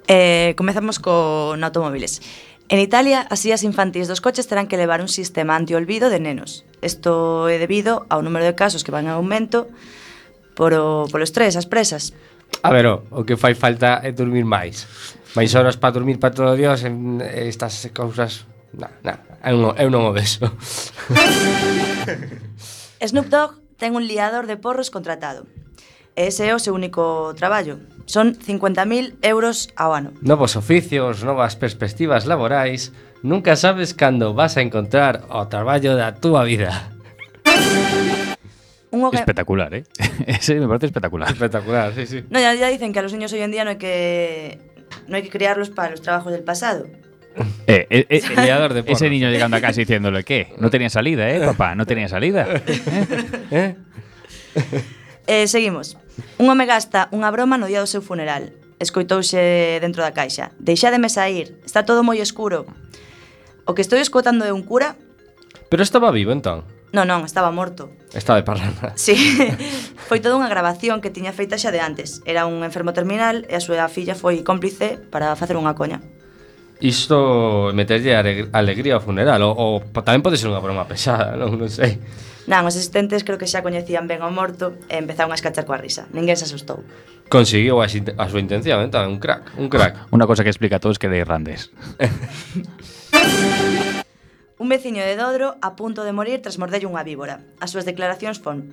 [0.07, 2.23] Eh, comezamos con automóviles.
[2.69, 6.63] En Italia, as sillas infantís dos coches terán que levar un sistema antiolvido de nenos.
[6.79, 9.67] Isto é debido ao número de casos que van en aumento
[10.55, 12.15] por o, polo estrés, as presas.
[12.63, 14.87] A ver, o, o que fai falta é dormir máis.
[15.35, 19.89] Máis horas para dormir para todo Dios en estas cousas na, na, eu non, eu
[19.89, 20.45] non o vexo.
[23.01, 25.47] Snoop Dogg ten un liador de porros contratado.
[26.19, 27.79] E ese é o seu único traballo.
[28.11, 30.11] Son 50.000 euros ao ano.
[30.19, 32.91] Novos oficios, novas perspectivas laborais,
[33.23, 36.91] nunca sabes cando vas a encontrar o traballo da túa vida.
[38.91, 39.21] Un hogar...
[39.21, 39.85] Espectacular, ¿eh?
[40.27, 41.31] Ese me parece espectacular.
[41.31, 42.25] Espectacular, sí, sí.
[42.31, 44.59] No, ya, ya dicen que a los niños hoy en día no hay que
[45.07, 46.87] no hay que criarlos para los trabajos del pasado,
[47.69, 50.55] Eh, eh, eh, Peleador de ese niño llegando a casa diciéndole, ¿qué?
[50.59, 51.75] No tenía salida, ¿eh, papá?
[51.75, 52.47] No tenía salida.
[53.51, 53.77] Eh,
[55.29, 55.99] Eh, seguimos.
[56.39, 58.57] Un home gasta unha broma no día do seu funeral.
[58.81, 60.57] Escoitouse dentro da caixa.
[60.57, 62.65] Deixádeme sair, está todo moi escuro.
[63.69, 64.97] O que estou escotando é un cura.
[65.69, 66.65] Pero estaba vivo entón.
[66.97, 67.93] Non, non, estaba morto.
[68.17, 68.97] Estaba de parranda.
[68.97, 69.13] Sí.
[70.09, 72.25] foi toda unha grabación que tiña feita xa de antes.
[72.25, 76.01] Era un enfermo terminal e a súa filla foi cómplice para facer unha coña
[76.81, 78.15] isto meterlle
[78.53, 81.99] alegría ao funeral ou, ou tamén pode ser unha broma pesada, non, non sei.
[82.49, 85.77] Non, os asistentes creo que xa coñecían ben ao morto e empezaron a escachar coa
[85.77, 86.09] risa.
[86.17, 86.81] Ninguén se asustou.
[87.29, 90.09] Conseguiu a, a súa intención, entón, un crack, un crack.
[90.15, 91.69] Unha cosa que explica a todos que de irlandés.
[94.59, 97.45] un veciño de Dodro a punto de morir tras mordelle unha víbora.
[97.61, 98.65] As súas declaracións fon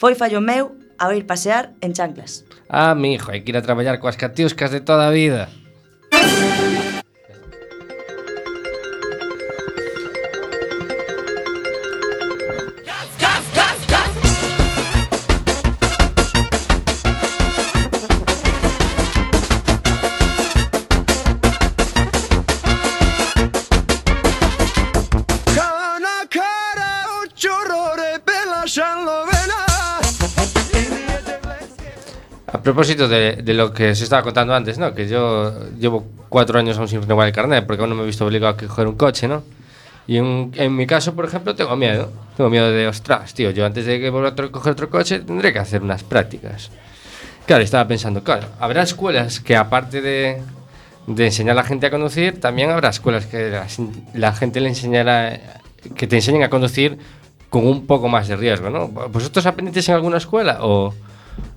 [0.00, 2.48] Foi fallo meu ao ir pasear en chanclas.
[2.72, 5.52] Ah, mi hijo, hai que ir a traballar coas catiuscas de toda a vida.
[32.60, 34.92] A propósito de, de lo que se estaba contando antes, ¿no?
[34.92, 38.06] Que yo llevo cuatro años aún sin renovar el carnet porque aún no me he
[38.06, 39.42] visto obligado a coger un coche, ¿no?
[40.06, 42.12] Y en, en mi caso, por ejemplo, tengo miedo.
[42.36, 45.54] Tengo miedo de, ostras, tío, yo antes de que vuelva a coger otro coche tendré
[45.54, 46.70] que hacer unas prácticas.
[47.46, 50.42] Claro, estaba pensando, claro, habrá escuelas que aparte de,
[51.06, 53.66] de enseñar a la gente a conducir, también habrá escuelas que la,
[54.12, 55.40] la gente le enseñará,
[55.96, 56.98] que te enseñen a conducir
[57.48, 58.88] con un poco más de riesgo, ¿no?
[58.88, 60.92] ¿Vosotros aprendisteis en alguna escuela o,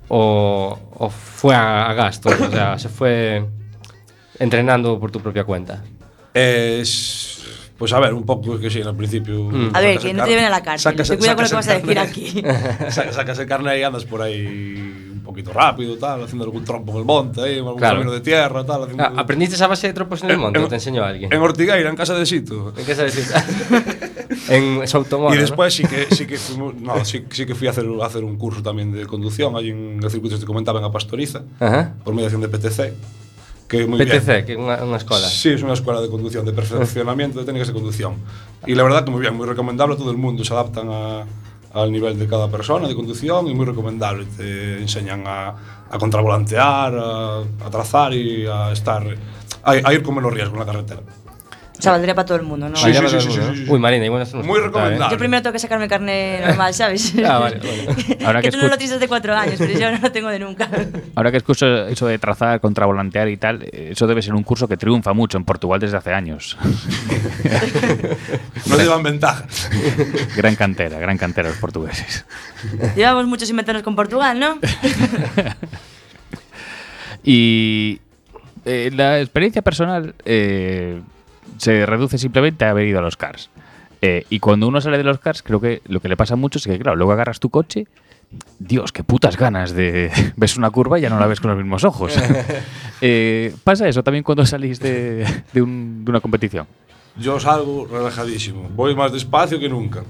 [0.07, 2.29] o, o fue a, a gasto?
[2.29, 3.45] o sea, se fue
[4.39, 5.83] entrenando por tu propia cuenta.
[6.33, 7.33] Es
[7.77, 9.43] pues a ver, un poco que sí, al principio.
[9.43, 9.71] Mm.
[9.73, 10.93] A ver, que no te lleven a la cárcel.
[10.93, 12.43] Sacas, te cuida con lo que vas a decir aquí.
[12.89, 16.97] sacas el carnet y andas por ahí un poquito rápido, tal, haciendo algún trompo en
[16.99, 17.95] el monte, ahí, algún Claro.
[17.95, 18.83] camino de tierra, tal.
[18.83, 19.03] Haciendo...
[19.05, 21.31] Ah, ¿Aprendiste a base de tropos en el monte o te enseñó alguien?
[21.31, 22.73] En Ortigueira, en casa de Sito.
[22.75, 23.23] ¿En qué se decir?
[24.49, 25.41] en Sautomoro, Y ¿no?
[25.41, 28.23] después sí que sí que fuimos- no, sí, sí que fui a hacer, a hacer
[28.25, 31.43] un curso también de conducción allí en el circuito que te comentaba en la Pastoriza,
[31.59, 31.93] Ajá.
[32.03, 32.93] por mediación de PTC.
[33.65, 34.45] que muy PTC, bien.
[34.45, 35.25] que é unha, unha escola.
[35.25, 38.21] Sí, es una escuela de conducción, de perfeccionamiento de técnicas de conducción.
[38.67, 41.25] Y la verdad que muy bien, muy recomendable a todo el mundo, se adaptan a-
[41.73, 44.29] al nivel de cada persona de conducción e moi recomendable.
[44.37, 50.13] Te enseñan a, a contravolantear, a, a trazar e a estar a, a ir con
[50.13, 51.01] menos riesgo na carretera.
[51.77, 52.75] O sea, valdría para todo el mundo, ¿no?
[52.75, 53.65] Sí, sí, sí, sí.
[53.67, 55.11] Uy, Marina, igual Muy recomendable.
[55.11, 57.13] Yo primero tengo que sacarme el carnet normal, ¿sabes?
[57.25, 58.17] Ah, vale, vale.
[58.25, 60.29] Ahora que que tú no lo tienes de cuatro años, pero yo no lo tengo
[60.29, 60.69] de nunca.
[61.15, 64.67] Ahora que escucho eso de trazar, contravolantear y tal, eh, eso debe ser un curso
[64.67, 66.57] que triunfa mucho en Portugal desde hace años.
[68.67, 69.45] No llevan ventaja.
[70.35, 72.25] gran cantera, gran cantera los portugueses.
[72.95, 74.59] Llevamos mucho sin meternos con Portugal, ¿no?
[77.23, 77.99] Y
[78.65, 81.01] eh, la experiencia personal eh,
[81.57, 83.49] se reduce simplemente a haber ido a los cars.
[84.01, 86.59] Eh, y cuando uno sale de los cars, creo que lo que le pasa mucho
[86.59, 87.87] es que, claro, luego agarras tu coche.
[88.59, 90.11] Dios, qué putas ganas de.
[90.35, 92.17] Ves una curva y ya no la ves con los mismos ojos.
[93.05, 96.65] Eh, ¿Pasa eso también cuando salís de, de un- de una competición?
[97.17, 98.69] Yo salgo relajadísimo.
[98.73, 100.03] Voy más despacio que nunca.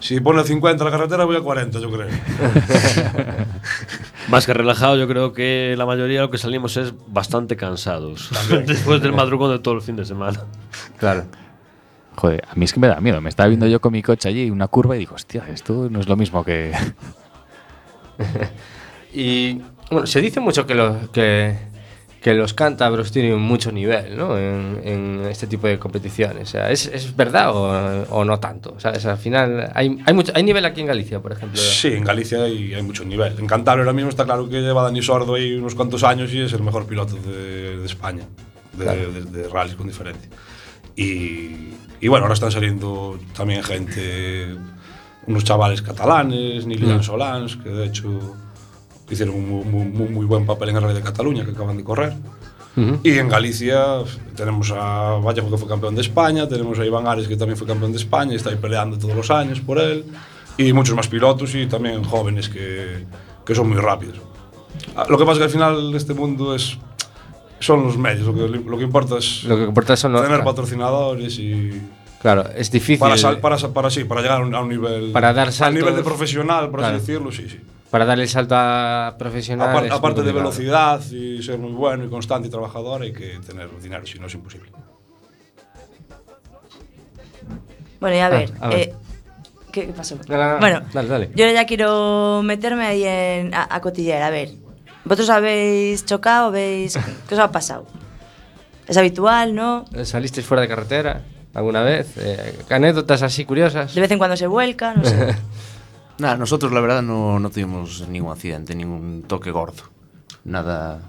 [0.00, 2.08] Si pone 50 la carretera, voy a 40, yo creo.
[4.28, 8.30] Más que relajado, yo creo que la mayoría de lo que salimos es bastante cansados.
[8.66, 10.44] Después del madrugón de todo el fin de semana.
[10.98, 11.24] Claro.
[12.16, 13.20] Joder, a mí es que me da miedo.
[13.20, 16.00] Me estaba viendo yo con mi coche allí una curva y digo, hostia, esto no
[16.00, 16.72] es lo mismo que.
[19.12, 19.60] Y
[19.90, 21.56] bueno, se dice mucho que, los que,
[22.20, 24.36] que los cántabros tienen mucho nivel ¿no?
[24.36, 26.48] en, en este tipo de competiciones.
[26.48, 28.74] O sea, ¿es, es verdad o, o no tanto?
[28.76, 31.60] O sea, es, al final, hay, hay, mucho, ¿hay nivel aquí en Galicia, por ejemplo?
[31.60, 33.34] Sí, en Galicia hay, hay mucho nivel.
[33.38, 36.40] En Cantabria ahora mismo está claro que lleva Dani Sordo ahí unos cuantos años y
[36.40, 38.24] es el mejor piloto de, de España,
[38.72, 39.12] de, Claro.
[39.12, 40.28] de, de rallies con diferencia.
[40.96, 44.56] Y, y bueno, ahora están saliendo también gente,
[45.28, 47.02] unos chavales catalanes, Nilian Mm.
[47.04, 48.34] Solans, que de hecho
[49.10, 51.84] hicieron un muy, muy, muy buen papel en el Rally de Cataluña, que acaban de
[51.84, 52.14] correr.
[52.76, 53.00] Uh -huh.
[53.02, 54.02] Y en Galicia
[54.36, 57.66] tenemos a Vallejo, que fue campeón de España, tenemos a Iván Ares, que también fue
[57.66, 60.04] campeón de España, y está ahí peleando todos los años por él.
[60.56, 63.04] Y muchos más pilotos y también jóvenes que,
[63.44, 64.18] que son muy rápidos.
[64.96, 66.78] Ah, lo que pasa es que al final este mundo es
[67.60, 70.36] son los medios, lo que, lo que importa es lo que importa son los, tener
[70.38, 70.50] claro.
[70.50, 71.82] patrocinadores y...
[72.20, 72.98] Claro, es difícil.
[72.98, 75.12] Para, sal, para, para, sí, para llegar a un, nivel...
[75.12, 75.66] Para dar saltos.
[75.66, 76.96] A un nivel de profesional, por claro.
[76.96, 77.58] así decirlo, sí, sí.
[77.90, 79.70] Para darle el salto a profesional.
[79.74, 83.68] Apar- aparte de velocidad y ser muy bueno y constante y trabajador, hay que tener
[83.80, 84.70] dinero, si no es imposible.
[88.00, 88.78] Bueno, y a ver, a ver.
[88.80, 88.94] eh,
[89.72, 90.16] ¿qué, qué pasó?
[90.28, 91.30] No, no, no, Bueno, dale, dale.
[91.34, 94.50] yo ya quiero meterme ahí en, a, a cotillear, a ver.
[95.04, 96.50] ¿Vosotros habéis chocado?
[96.50, 96.96] ¿Veis
[97.28, 97.86] qué os ha pasado?
[98.86, 99.84] ¿Es habitual, no?
[100.04, 101.22] ¿Salisteis fuera de carretera
[101.54, 102.12] alguna vez?
[102.18, 103.94] Eh, ¿Anécdotas así curiosas?
[103.94, 105.34] De vez en cuando se vuelca, no sé.
[106.18, 109.82] Nada, nosotros la verdad no, no tuvimos ningún accidente, ningún toque gordo.
[110.44, 111.00] Nada.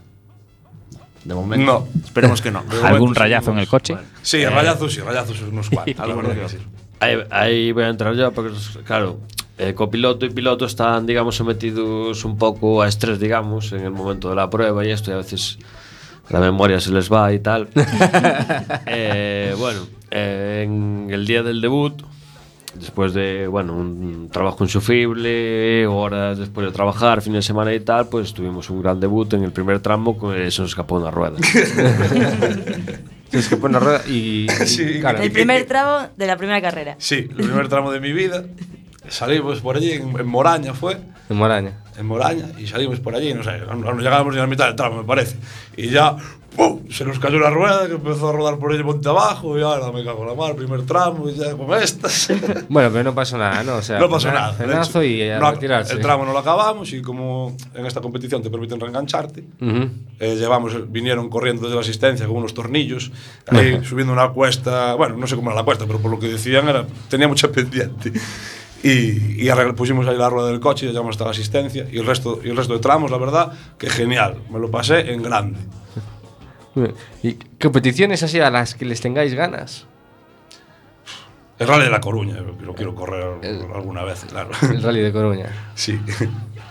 [1.24, 1.88] De momento.
[1.94, 2.02] No.
[2.04, 2.64] Esperemos que no.
[2.70, 3.96] De ¿Algún momento rayazo en el coche?
[4.22, 6.56] Sí, rayazos sí, rayazos unos cuantos.
[7.00, 9.20] Ahí, ahí voy a entrar yo, porque, claro,
[9.58, 14.30] eh, copiloto y piloto están, digamos, sometidos un poco a estrés, digamos, en el momento
[14.30, 15.60] de la prueba y esto, y a veces
[16.30, 17.68] la memoria se les va y tal.
[18.86, 22.02] Eh, bueno, eh, en el día del debut,
[22.80, 28.08] después de, bueno, un trabajo insufrible, horas después de trabajar, fin de semana y tal,
[28.08, 31.38] pues tuvimos un gran debut en el primer tramo, con se nos escapó una rueda.
[33.30, 34.48] Sí, es que pone una rueda y.
[34.66, 35.00] Sí.
[35.00, 35.22] claro.
[35.22, 36.96] El primer tramo de la primera carrera.
[36.98, 38.44] Sí, el primer tramo de mi vida.
[39.10, 40.98] Salimos por allí, en, en Moraña fue.
[41.30, 41.74] En Moraña.
[41.98, 44.76] En Moraña, y salimos por allí, no sé, no, llegábamos ni a la mitad del
[44.76, 45.36] tramo, me parece.
[45.76, 46.16] Y ya,
[46.56, 46.90] ¡pum!
[46.90, 49.92] Se nos cayó la rueda, que empezó a rodar por ahí monte abajo, y ahora
[49.92, 52.30] me cago en la mar, primer tramo, y ya con estas.
[52.70, 53.76] Bueno, pero no pasó nada, ¿no?
[53.76, 54.56] O sea, no pasó nada.
[54.82, 55.04] hecho.
[55.04, 55.94] y a No, retirarse.
[55.94, 59.90] El tramo no lo acabamos, y como en esta competición te permiten reengancharte, Ujú.
[60.20, 63.12] Eh, llevamos, vinieron corriendo desde la asistencia con unos tornillos,
[63.48, 66.28] ahí subiendo una cuesta, bueno, no sé cómo era la cuesta, pero por lo que
[66.30, 68.14] decían era, tenía mucha pendiente.
[68.84, 71.98] y, y arregla, pusimos ahí la rueda del coche, y llamamos hasta la asistencia y
[71.98, 75.22] el, resto, y el resto de tramos, la verdad, que genial, me lo pasé en
[75.22, 75.60] grande.
[77.24, 79.86] ¿Y competiciones así a las que les tengáis ganas?
[81.58, 84.52] El Rally de La Coruña, lo quiero correr el, alguna vez, claro.
[84.62, 85.50] El Rally de Coruña.
[85.76, 86.00] Sí.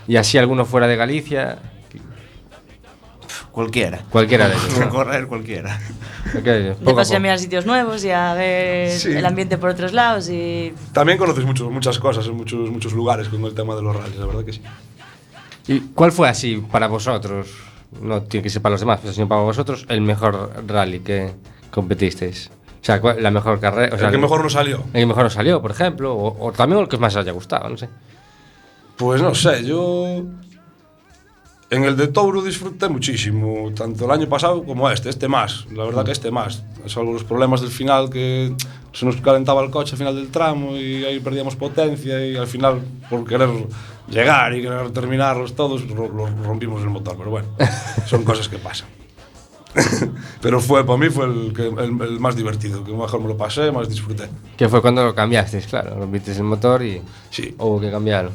[0.07, 1.59] ¿Y así alguno fuera de Galicia?
[3.59, 3.99] Cualquiera.
[4.09, 4.79] Cualquiera de ellos.
[4.79, 4.89] ¿no?
[4.89, 5.81] Correr cualquiera.
[6.29, 9.11] Ok, De poco a mirar sitios nuevos y a ver Sí.
[9.11, 10.73] el ambiente por otros lados y...
[10.93, 14.17] También conoces mucho- muchas cosas en muchos, muchos lugares con el tema de los rallies,
[14.17, 14.63] la verdad que sí.
[15.67, 17.49] ¿Y cuál fue así para vosotros?
[18.01, 21.33] No tiene que ser para los demás, pero sino para vosotros el mejor rally que
[21.73, 22.53] competisteis.
[22.81, 23.93] O sea, ¿cuál- la mejor carrera.
[23.93, 24.85] O sea, el que mejor nos salió.
[24.93, 26.15] El que mejor os salió, por ejemplo.
[26.15, 27.89] O, o también el que más os haya gustado, no sé.
[28.97, 30.23] Pues no sé, yo.
[31.71, 35.85] En el de Touro disfruté muchísimo, tanto el año pasado como este, este más, la
[35.85, 36.63] verdad que este más.
[36.87, 38.55] Salvo los problemas del final que
[38.93, 42.47] se nos calentaba el coche al final del tramo y ahí perdíamos potencia y al
[42.47, 43.51] final por querer
[44.09, 47.49] llegar y querer terminarlos todos ro- ro- rompimos el motor, pero bueno,
[48.07, 48.89] son cosas que pasan.
[50.41, 53.71] pero fue para mí fue el, el, el más divertido, que mejor me lo pasé,
[53.71, 54.25] más disfruté.
[54.57, 55.95] Que fue cuando lo cambiasteis, claro.
[55.97, 57.55] Rompiste el motor y Sí.
[57.59, 58.31] hubo que cambiarlo.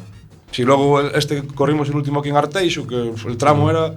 [0.54, 3.92] Si luego este corrimos el último aquí en Arteixo, que el tramo era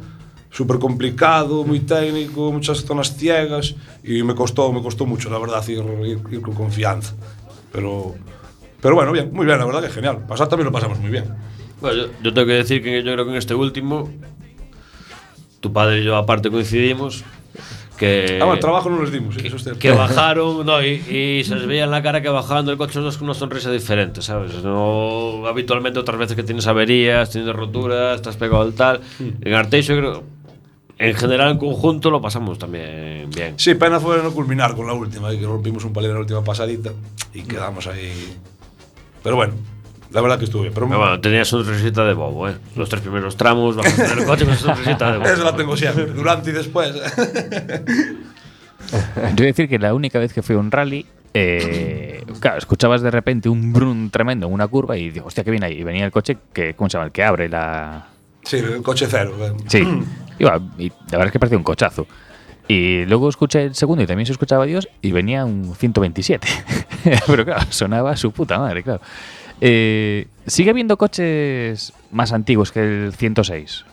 [0.49, 5.63] súper complicado, muy técnico, muchas zonas ciegas y me costó, me costó mucho, la verdad,
[5.67, 7.13] ir, ir- ir con confianza.
[7.71, 8.15] Pero,
[8.81, 10.25] pero bueno, bien, muy bien, la verdad que genial.
[10.27, 11.25] Pasar también lo pasamos muy bien.
[11.79, 14.09] Bueno, yo, yo tengo que decir que yo creo que en este último,
[15.59, 17.23] tu padre y yo aparte coincidimos,
[17.97, 21.55] que, ah, bueno, trabajo no les dimos, sí, eso que bajaron, no, y, y se
[21.55, 24.63] les veía en la cara que bajando el coche con una sonrisa diferente, ¿sabes?
[24.63, 29.01] No, habitualmente otras veces que tienes averías, tienes roturas, estás pegado al tal.
[29.41, 30.23] En Arteixo creo,
[30.99, 33.53] en general en conjunto lo pasamos también bien.
[33.57, 36.43] Sí, pena fue no culminar con la última, que rompimos un palero en la última
[36.43, 36.91] pasadita
[37.33, 38.35] y quedamos ahí.
[39.23, 39.53] Pero bueno,
[40.17, 40.73] la verdad que estuvo bien.
[40.73, 42.55] Pero Pero bueno, tenías sonrisita de bobo, ¿eh?
[42.75, 45.25] Los tres primeros tramos, bajaste del coche con de bobo.
[45.29, 46.91] Esa la tengo siempre, durante y después.
[46.95, 47.01] Yo
[49.35, 51.05] voy a decir que la única vez que fui a un rally,
[51.35, 55.51] eh, claro, escuchabas de repente un brum tremendo en una curva y digo, hostia, ¿qué
[55.51, 55.81] viene ahí?
[55.81, 57.05] Y venía el coche que, ¿cómo se llama?
[57.05, 58.07] El que abre la...
[58.41, 59.35] sí, el coche cero.
[59.39, 59.53] eh.
[59.67, 59.87] Sí,
[60.39, 62.07] iba, y la verdad es que parecía un cochazo.
[62.67, 66.47] Y luego escuché el segundo y también se escuchaba Dios y venía un 127.
[67.27, 69.01] Pero claro, sonaba a su puta madre, claro.
[69.61, 73.85] Eh, ¿Sigue habiendo coches más antiguos que el 106?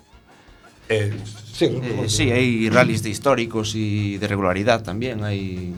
[0.88, 1.12] Eh,
[1.52, 5.24] sí, Eh, sí, hay rallies de históricos y de regularidad también.
[5.24, 5.72] Hay,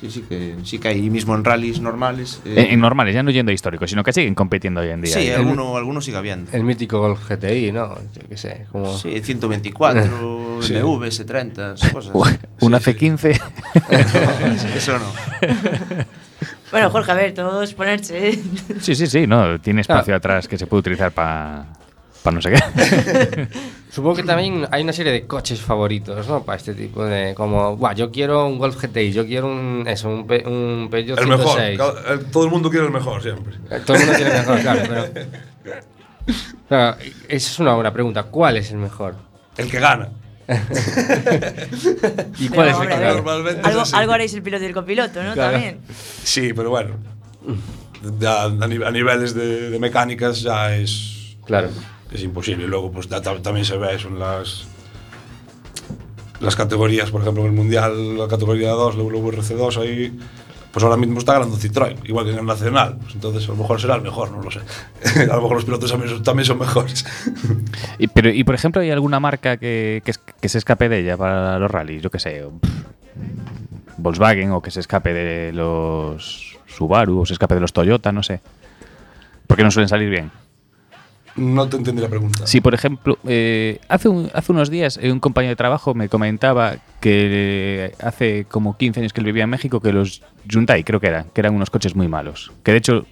[0.00, 2.40] sí, sí que, sí que hay mismo en rallies normales.
[2.44, 5.02] eh, En, en normales, ya no yendo a históricos, sino que siguen compitiendo hoy en
[5.02, 5.12] día.
[5.12, 6.50] sí, alguno, alguno sigue habiendo.
[6.52, 7.96] El mítico Golf GTI, ¿no?
[8.14, 8.96] Yo qué sé, como...
[8.96, 10.74] Sí, 124, Sí.
[10.74, 12.12] MV, S30, esas cosas.
[12.60, 12.98] Una Sí, sí.
[13.10, 13.40] C15.
[14.76, 15.12] Eso no.
[16.72, 18.30] Bueno, Jorge, a ver, todo es ponerse.
[18.30, 18.42] ¿eh?
[18.80, 21.66] Sí, sí, sí, no, tiene espacio atrás que se puede utilizar para
[22.32, 23.48] no sé qué.
[23.90, 26.42] Supongo que también hay una serie de coches favoritos, ¿no?
[26.44, 27.34] Para este tipo de...
[27.34, 29.84] Como, Buah, yo quiero un Golf GTI, yo quiero un...
[29.86, 31.60] Eso, un, Pe- un Peugeot El mejor.
[31.60, 31.78] 106.
[31.78, 33.54] Cada- el- todo el mundo quiere el mejor siempre.
[33.70, 35.74] Eh, Todo el mundo quiere el mejor, claro, pero...
[36.68, 36.96] Claro,
[37.28, 38.22] esa es una buena pregunta.
[38.22, 39.16] ¿Cuál es el mejor?
[39.58, 40.08] El que gana.
[42.38, 43.92] ¿Y cuál es el hombre, claro, Normalmente ¿Algo, sí.
[43.94, 45.34] algo, haréis el piloto y el copiloto, ¿no?
[45.34, 45.52] Claro.
[45.52, 45.78] También.
[46.24, 46.96] Sí, pero bueno.
[48.18, 51.36] Ya, a, niveles de, de, mecánicas ya es.
[51.44, 51.68] Claro.
[52.12, 52.66] Es imposible.
[52.66, 54.66] Luego, pues ya, también se ve eso en las.
[56.40, 60.18] Las categorías, por ejemplo, en el Mundial, la categoría 2, la WRC2, ahí
[60.72, 62.96] pues ahora mismo está ganando Citroën, igual que en el Nacional.
[63.02, 64.60] Pues entonces a lo mejor será el mejor, no lo sé.
[65.30, 65.90] a lo mejor los pilotos
[66.22, 67.04] también son, mejores.
[67.98, 71.58] Y, pero, y por ejemplo, ¿hay alguna marca que, que, se escape de ella para
[71.58, 72.02] los rallies?
[72.02, 72.44] Yo qué sé,
[73.98, 78.22] Volkswagen o que se escape de los Subaru o se escape de los Toyota, no
[78.22, 78.40] sé.
[79.46, 80.30] Porque no suelen salir bien.
[81.36, 82.46] No te entendí la pregunta.
[82.46, 86.08] Si, por ejemplo, eh, hace, un- hace unos días eh, un compañero de trabajo me
[86.08, 87.28] comentaba que
[87.90, 91.06] eh, hace como 15 años que él vivía en México que los Hyundai, creo que
[91.08, 92.52] eran, que eran unos coches muy malos.
[92.62, 93.06] Que de hecho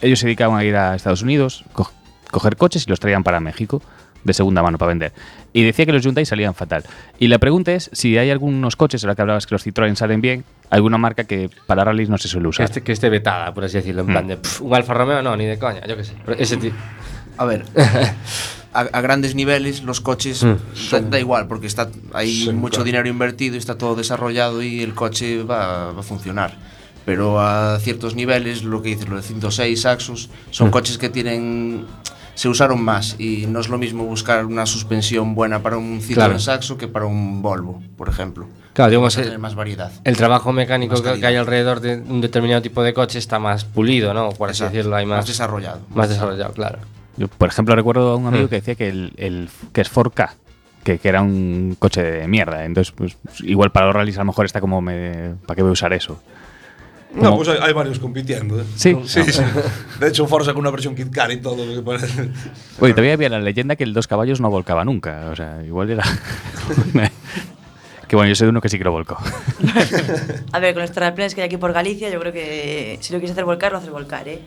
[0.00, 1.90] ellos se dedicaban a ir a Estados Unidos, co-
[2.30, 3.82] coger coches y los traían para México
[4.24, 5.12] de segunda mano para vender.
[5.52, 6.84] Y decía que los Hyundai salían fatal.
[7.18, 10.20] Y la pregunta es si hay algunos coches, ahora que hablabas que los Citroën salen
[10.20, 12.64] bien, alguna marca que para rallies no se suele Que usar.
[12.66, 14.02] esté, que esté vetada, por así decirlo.
[14.02, 16.14] En plan de, "Pff, un Alfa Romeo no, ni de coña, yo qué sé.
[16.38, 16.76] Ese tipo...
[17.38, 17.64] A ver,
[18.74, 20.44] a, a grandes niveles los coches
[20.90, 22.84] da, da igual porque está hay Sí, mucho claro.
[22.84, 26.56] dinero invertido, está todo desarrollado y el coche va, va a funcionar.
[27.04, 31.84] Pero a ciertos niveles, lo que dices, lo de 106 Saxos, son coches que tienen
[32.34, 36.14] se usaron más y no es lo mismo buscar una suspensión buena para un Citroën
[36.14, 36.38] Claro.
[36.38, 38.46] Saxo que para un Volvo, por ejemplo.
[38.72, 39.92] Claro, digamos, tener más variedad.
[40.04, 44.14] el trabajo mecánico que, hay alrededor de un determinado tipo de coche está más pulido,
[44.14, 44.30] ¿no?
[44.30, 45.80] Por así Exacto, decirlo, hay más, más desarrollado.
[45.94, 46.78] Más desarrollado, claro.
[47.22, 48.48] Yo, por ejemplo, recuerdo a un amigo Mm.
[48.48, 50.30] que decía que el, el- que es 4K,
[50.82, 52.64] que, que era un coche de mierda.
[52.64, 55.70] Entonces, pues, igual para los rallies a lo mejor está como, me, ¿para qué voy
[55.70, 56.20] a usar eso?
[57.14, 58.60] No, pues hay, hay varios compitiendo.
[58.60, 58.64] ¿eh?
[58.74, 58.96] Sí.
[59.04, 59.42] sí, sí.
[60.00, 61.58] De hecho, Forza con una versión Kit Kat y todo.
[61.72, 62.28] que parece-
[62.80, 65.28] Oye, todavía había la leyenda que el dos caballos no volcaba nunca.
[65.30, 66.02] O sea, igual era...
[68.08, 69.16] que bueno, yo soy de uno que sí que lo volcó.
[70.52, 73.18] A ver, con los terraplanes que hay aquí por Galicia, yo creo que si lo
[73.18, 74.40] quieres hacer volcar, lo haces volcar, ¿eh?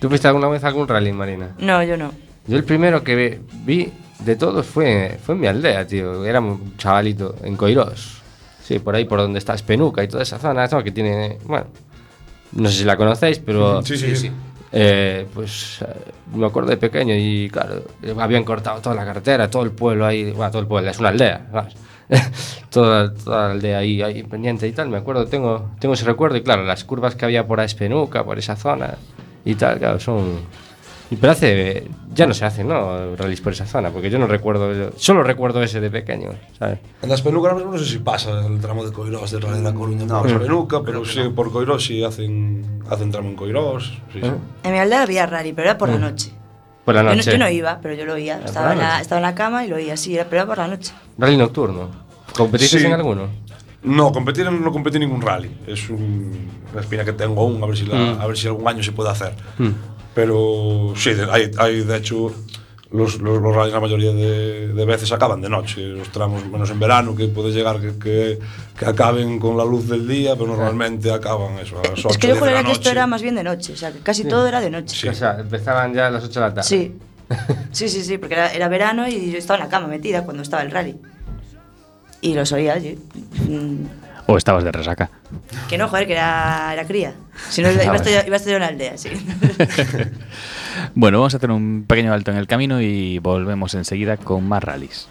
[0.00, 1.54] ¿Tú fuiste alguna vez a algún rally, Marina?
[1.58, 2.12] No, yo no.
[2.46, 6.24] Yo el primero que vi de todos fue, fue en mi aldea, tío.
[6.24, 8.22] Era un chavalito, en Coirós.
[8.62, 10.84] Sí, por ahí por donde está Espenuca y toda esa zona, ¿no?
[10.84, 11.66] Que tiene, bueno,
[12.52, 14.30] no sé si la conocéis, pero Sí, sí, sí.
[14.70, 15.82] Eh, pues
[16.34, 17.82] me acuerdo de pequeño y claro,
[18.18, 21.08] habían cortado toda la carretera, todo el pueblo ahí, bueno, todo el pueblo, es una
[21.08, 21.74] aldea, ¿sabes?
[22.70, 26.36] toda, toda la aldea ahí, ahí pendiente y tal, me acuerdo, tengo, tengo ese recuerdo
[26.36, 28.98] y claro, las curvas que había por Espenuca, por esa zona
[29.50, 30.40] y tal, claro, son...
[31.10, 33.16] Y pero hace, ya no se hacen, ¿no?
[33.16, 36.28] Rallys por esa zona, porque yo no recuerdo, yo solo recuerdo ese de pequeño,
[36.58, 36.80] ¿sabes?
[37.00, 39.64] En las ahora mismo no sé si pasa el tramo de Coirós del Rally de
[39.64, 43.98] la Coruña No, por Penuca, pero sí, por Coirós sí hacen, hacen tramo en Coirós.
[44.12, 44.30] Sí, sí.
[44.64, 46.30] En mi aldea había rally, pero era por la noche.
[46.84, 47.32] Por la Yo no, noche.
[47.32, 48.36] yo no iba, pero yo lo oía.
[48.36, 50.42] por Estaba la en, la, estaba en la cama y lo oía, sí, era- pero
[50.42, 50.92] era por la noche.
[51.16, 51.88] Rally nocturno.
[52.36, 52.84] ¿Competiste Sí.
[52.86, 53.28] en alguno?
[53.82, 55.50] No, competir non competí ningún rally.
[55.70, 56.34] Es un,
[56.74, 58.22] unha espina que tengo aún, a ver si la, mm.
[58.22, 59.38] a ver si algún año se pode hacer.
[59.58, 59.74] Mm.
[60.18, 62.34] Pero sí, hai, hai de hecho
[62.90, 66.70] los, los, los rallies na maioría de, de veces acaban de noche, os tramos menos
[66.70, 68.38] en verano que pode llegar que, que,
[68.74, 72.18] que acaben con la luz del día, pero normalmente acaban eso, a las 8 Es
[72.18, 74.28] que yo juraría que esto era más bien de noche, o sea, que casi sí.
[74.28, 74.96] todo era de noche.
[74.96, 75.08] Sí.
[75.08, 76.68] O sea, empezaban ya a las 8 de la tarde.
[76.68, 76.96] Sí.
[77.72, 80.42] Sí, sí, sí, porque era, era verano y yo estaba en la cama metida cuando
[80.42, 80.96] estaba el rally.
[82.20, 83.86] Y los oía, mm,
[84.26, 85.10] O estabas de resaca.
[85.68, 87.14] que no, joder, que era, era cría.
[87.48, 89.10] Si no, iba a, estar iba a estar en la aldea, sí.
[90.94, 94.62] Bueno, vamos a hacer un pequeño alto en el camino y volvemos enseguida con más
[94.62, 95.08] rallies.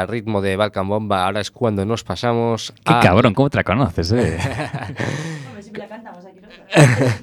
[0.00, 3.00] Al ritmo de Balkan Bomba, ahora es cuando nos pasamos Qué a...
[3.00, 4.38] cabrón, ¿cómo te la conoces, eh?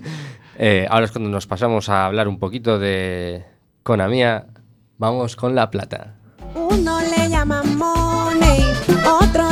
[0.60, 3.46] Eh, ahora es cuando nos pasamos a hablar un poquito de
[3.84, 4.48] Konamia.
[4.98, 6.16] Vamos con La Plata.
[6.56, 8.66] Uno le llaman money,
[9.06, 9.47] otro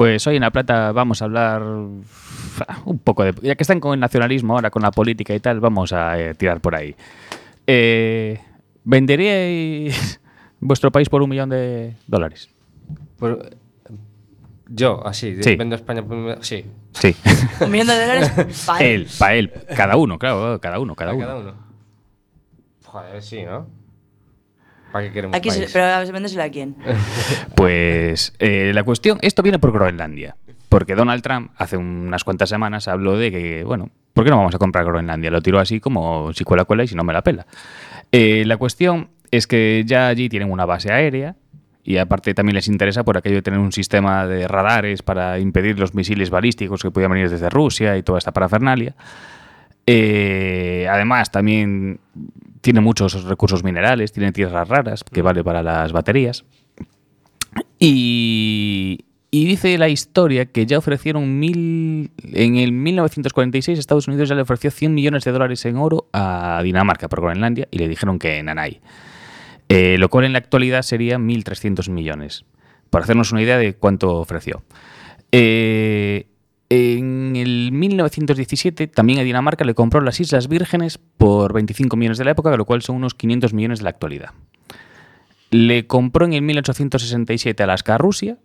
[0.00, 2.06] Pues hoy en La Plata vamos a hablar un
[3.04, 3.34] poco de...
[3.42, 6.32] Ya que están con el nacionalismo ahora, con la política y tal, vamos a eh,
[6.32, 6.96] tirar por ahí.
[7.66, 8.40] Eh,
[8.82, 10.18] ¿Venderíais
[10.58, 12.48] vuestro país por un millón de dólares?
[13.18, 13.50] Por-
[14.70, 15.56] yo, así, Sí.
[15.56, 16.64] vendo España por un millón- Sí.
[16.94, 17.14] Sí.
[17.62, 18.30] Un millón de dólares
[18.66, 19.52] para él, para él.
[19.76, 21.26] Cada uno, claro, cada uno, cada uno.
[21.26, 21.54] cada uno.
[22.86, 23.66] Joder, sí, ¿no?
[24.92, 25.70] ¿Para qué queremos Aquí se, país?
[25.72, 26.76] pero a quién.
[27.54, 30.36] Pues eh, la cuestión, esto viene por Groenlandia.
[30.68, 34.54] Porque Donald Trump hace unas cuantas semanas habló de que, bueno, ¿por qué no vamos
[34.54, 35.30] a comprar Groenlandia?
[35.30, 37.46] Lo tiró así como si cuela cuela y si no me la pela.
[38.12, 41.36] Eh, la cuestión es que ya allí tienen una base aérea
[41.82, 45.78] y aparte también les interesa por aquello de tener un sistema de radares para impedir
[45.78, 48.94] los misiles balísticos que podían venir desde Rusia y toda esta parafernalia.
[49.86, 51.98] Eh, además, también
[52.60, 56.44] tiene muchos recursos minerales, tiene tierras raras, que vale para las baterías.
[57.78, 62.10] Y, y dice la historia que ya ofrecieron mil.
[62.22, 66.60] En el 1946, Estados Unidos ya le ofreció 100 millones de dólares en oro a
[66.64, 68.80] Dinamarca por Groenlandia y le dijeron que nanay.
[69.68, 72.44] Eh, lo cual en la actualidad sería 1.300 millones.
[72.90, 74.64] Para hacernos una idea de cuánto ofreció.
[75.30, 76.26] Eh,
[76.70, 82.24] en el 1917 también a Dinamarca le compró las Islas Vírgenes por 25 millones de
[82.24, 84.30] la época, lo cual son unos 500 millones de la actualidad.
[85.50, 88.38] Le compró en el 1867 Alaska a Rusia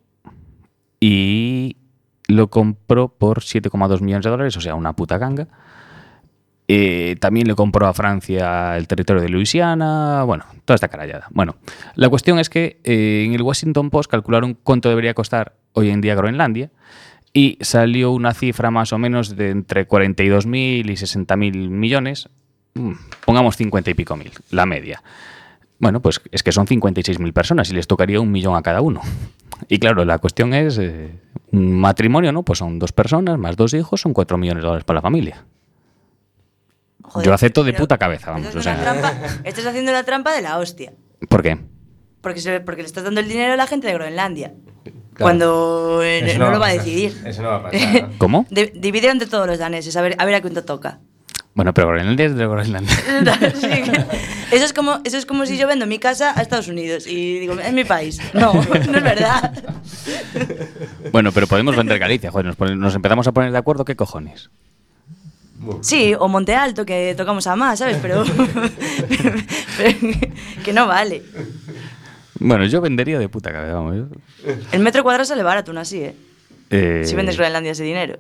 [0.99, 1.78] y
[2.28, 5.47] lo compró por 7,2 millones de dólares, o sea, una puta ganga.
[6.67, 11.28] Eh, también le compró a Francia el territorio de Luisiana, bueno, toda esta carallada.
[11.30, 11.57] Bueno,
[11.93, 16.01] la cuestión es que eh, en el Washington Post calcularon cuánto debería costar hoy en
[16.01, 16.71] día Groenlandia
[17.36, 22.30] y salió una cifra más o menos de entre 42.000 y 60.000 millones,
[22.78, 22.92] Mm,
[23.26, 25.02] pongamos 50 y pico mil, la media.
[25.80, 29.00] Bueno, pues es que son 56.000 personas y les tocaría un millón a cada uno.
[29.70, 31.12] Y claro, la cuestión es, eh,
[31.52, 32.44] un matrimonio, ¿no?
[32.44, 35.46] Pues son dos personas, más dos hijos, son 4 millones de dólares para la familia.
[37.04, 38.48] Joder, Yo acepto de pero- puta cabeza, vamos.
[38.48, 40.92] es O una sea, trampa- estás haciendo la trampa de la hostia.
[41.30, 41.58] ¿Por qué?
[42.22, 44.54] Porque, se- porque le estás dando el dinero a la gente de Groenlandia.
[45.24, 47.16] Cuando eh, Eso no, no lo va a decidir.
[47.26, 48.09] Eso no va a pasar, ¿no?
[48.18, 48.45] ¿Cómo?
[48.49, 50.99] De- divide entre todos los daneses, a ver, a ver a cuánto toca.
[51.53, 52.93] Bueno, pero Groenlandia es de Groenlandia.
[53.55, 53.68] Sí.
[54.51, 57.39] Eso es, como, eso es como si yo vendo mi casa a Estados Unidos y
[57.39, 58.20] digo, es mi país.
[58.34, 58.53] No,
[58.89, 59.53] no es verdad.
[61.13, 62.30] bueno, pero podemos vender Galicia.
[62.32, 64.49] Joder, nos, pone- nos empezamos a poner de acuerdo, ¿qué cojones?
[65.82, 67.97] Sí, o Monte Alto, que tocamos a más, ¿sabes?
[68.01, 68.24] Pero,
[69.78, 69.97] pero
[70.63, 71.24] que no vale.
[72.40, 73.96] Bueno, yo vendería de puta cabeza, vamos.
[73.96, 76.16] yo- El metro cuadrado sale barato aún así, ¿eh?
[76.70, 78.18] Eh, Si vendes Groenlandia ese dinero.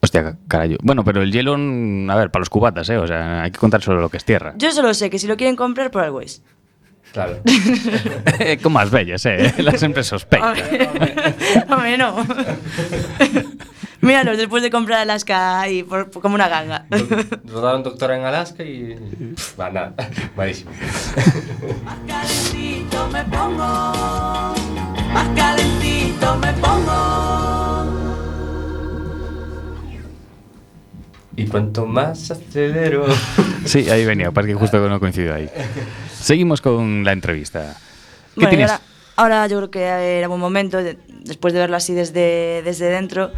[0.00, 0.74] Hostia, carajo.
[0.82, 2.98] Bueno, pero el hielo, a ver, para los cubatas, ¿eh?
[2.98, 4.54] O sea, hay que contar solo lo que es tierra.
[4.56, 6.42] Yo solo sé que si lo quieren comprar, por algo es.
[7.12, 7.38] Claro.
[8.62, 9.54] Con más bellas, ¿eh?
[9.58, 10.54] Las siempre sospechan.
[11.70, 12.16] Hombre, no.
[14.00, 16.86] Míralos después de comprar Alaska y por, por- como una ganga.
[17.44, 18.94] Rodaron doctora en Alaska y.
[19.58, 19.92] Va, nada.
[20.36, 20.70] Malísimo.
[22.06, 23.56] calentito me pongo,
[25.12, 27.84] más calentito me pongo.
[31.36, 33.06] Y cuanto más acelero.
[33.64, 35.48] Sí, ahí venía, parece que justo no coincido ahí.
[36.20, 37.76] Seguimos con la entrevista.
[38.34, 38.70] ¿Qué Bueno, tienes?
[38.70, 38.82] ahora,
[39.16, 39.82] ahora yo creo que
[40.18, 43.30] era buen momento, de- después de verlo así desde, desde dentro,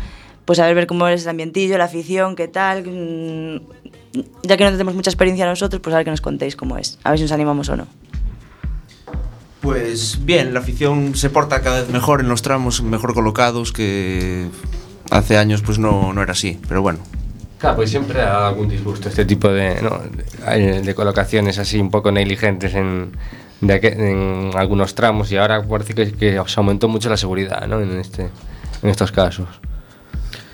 [0.51, 2.83] pues a ver, ver cómo es el ambientillo, la afición, qué tal.
[2.85, 3.61] mm,
[4.43, 6.99] Ya que no tenemos mucha experiencia nosotros, pues a ver que nos contéis cómo es.
[7.05, 7.87] A ver si nos animamos o no.
[9.61, 14.49] Pues bien, la afición se porta cada vez mejor en los tramos, mejor colocados, que
[15.13, 16.99] hace años pues no, no era así, pero bueno.
[17.59, 20.01] Claro, pues siempre ha dado algún disgusto este tipo de, ¿no?
[20.51, 23.13] de, de colocaciones así un poco negligentes en,
[23.61, 27.69] de aqu- en algunos tramos y ahora parece que, que se aumentó mucho la seguridad
[27.69, 27.81] ¿no?
[27.81, 28.31] en, este,
[28.83, 29.47] en estos casos.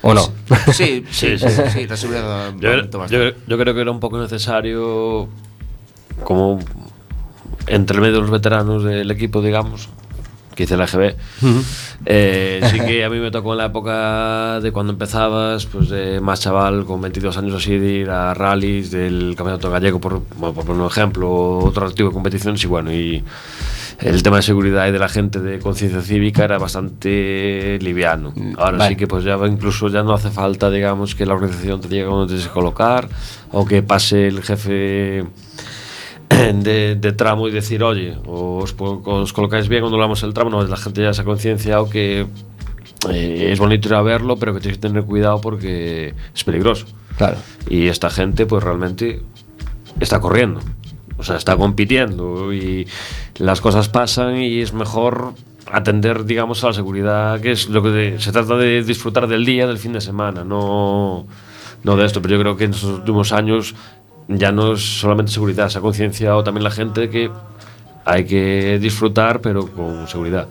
[0.01, 0.21] ¿O no?
[0.73, 2.69] Sí, sí, sí, sí, la seguridad Yo,
[3.07, 5.27] yo- yo creo que era un poco necesario,
[6.23, 6.59] como
[7.67, 9.89] entre el medio de los veteranos del equipo, digamos,
[10.55, 11.15] que hice la GB.
[12.05, 16.19] eh, sí que a mí me tocó en la época de cuando empezabas, pues de
[16.21, 20.53] más chaval, con 22 años así, de ir a rallies del Campeonato Gallego, por, bueno,
[20.53, 23.23] por poner un ejemplo, otro tipo de competiciones, y bueno, y
[23.99, 28.33] el tema de seguridad y de la gente de conciencia cívica era bastante liviano.
[28.57, 28.89] Ahora vale.
[28.89, 32.05] sí que pues ya incluso ya no hace falta, digamos, que la organización te diga
[32.05, 33.09] dónde tienes que colocar
[33.51, 35.25] o que pase el jefe
[36.53, 40.63] de, de tramo y decir, oye, os, os colocáis bien cuando hablamos el tramo, no,
[40.63, 42.27] la gente ya se ha concienciado que
[43.09, 46.85] eh, es bonito ir a verlo, pero que tienes que tener cuidado porque es peligroso.
[47.17, 47.37] Claro.
[47.69, 49.21] Y esta gente, pues realmente
[49.99, 50.61] está corriendo.
[51.17, 52.87] O sea, está compitiendo y
[53.37, 55.33] las cosas pasan y es mejor
[55.71, 59.43] atender, digamos, a la seguridad, que es lo que de- se trata de disfrutar del
[59.45, 61.25] día, del fin de semana, no,
[61.83, 62.21] no de esto.
[62.21, 63.73] Pero yo creo que en estos últimos años
[64.27, 67.29] ya no es solamente seguridad, se ha concienciado también la gente que
[68.05, 70.47] hay que disfrutar, pero con seguridad.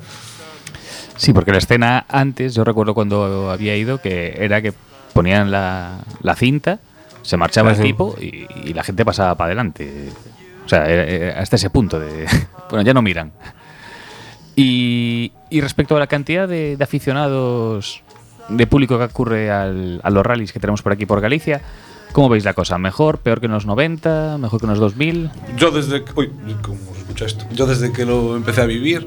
[1.16, 4.74] Sí, porque la escena antes, yo recuerdo cuando había ido, que era que
[5.14, 6.78] ponían la, la cinta,
[7.22, 7.82] se marchaba el Ajá.
[7.84, 10.10] tipo y, y la gente pasaba para adelante.
[10.66, 12.26] O sea, era- era hasta ese punto de...
[12.68, 13.30] Bueno, ya no miran.
[14.56, 18.02] Y, y respecto a la cantidad de, de aficionados,
[18.48, 21.60] de público que ocurre al- a los rallies que tenemos por aquí por Galicia,
[22.12, 22.78] ¿cómo veis la cosa?
[22.78, 25.30] ¿Mejor, peor que en los 90, mejor que en los 2000?
[25.56, 26.30] Yo desde que, uy,
[26.62, 26.78] ¿cómo
[27.24, 27.44] esto?
[27.52, 29.06] Yo desde que lo empecé a vivir,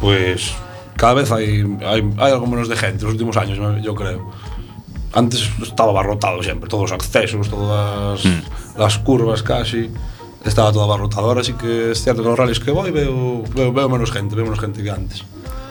[0.00, 0.54] pues
[0.96, 4.30] cada vez hay, hay, hay algo menos de gente los últimos años, yo creo.
[5.12, 8.22] Antes estaba abarrotado siempre, todos los accesos, todas
[8.78, 9.90] las curvas casi.
[10.44, 11.28] Estaba todo abarrotado.
[11.28, 14.34] Ahora sí que es cierto que los rallies que voy veo, veo, veo menos gente,
[14.34, 15.24] veo menos gente que antes.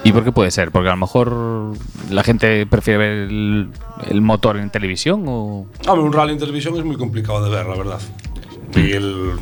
[0.04, 0.72] ¿Y por qué puede ser?
[0.72, 1.76] ¿Porque a lo mejor
[2.10, 3.70] la gente prefiere ver el,
[4.08, 5.68] el motor en televisión o...?
[5.88, 8.00] Hombre, un rally en televisión es muy complicado de ver, la verdad.
[8.76, 9.34] Y el,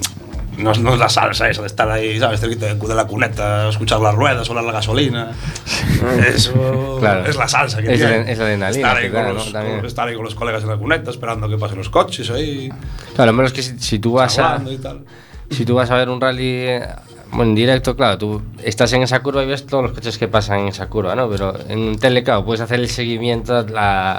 [0.60, 2.40] no, es- no es la salsa esa de estar ahí, ¿sabes?
[2.40, 5.32] Cerquita de, la cuneta, escuchar las ruedas, oler la gasolina.
[6.28, 7.26] Eso Claro.
[7.26, 8.32] es la salsa que Es tiene.
[8.32, 9.52] es la adrenalina Estar ahí, con los, ¿no?
[9.52, 9.78] También.
[9.78, 12.70] con- estar ahí con los colegas en la cuneta, esperando que pasen los coches ahí,
[13.16, 14.48] Claro, lo menos que si, si tú vas a.
[14.54, 15.02] hablando y tal.
[15.50, 16.88] Si tú vas a ver un rally eh,
[17.32, 20.28] bueno, en directo, claro, tú estás en esa curva y ves todos los coches que
[20.28, 21.30] pasan en esa curva, ¿no?
[21.30, 24.18] Pero en tele, claro, puedes hacer el seguimiento, la,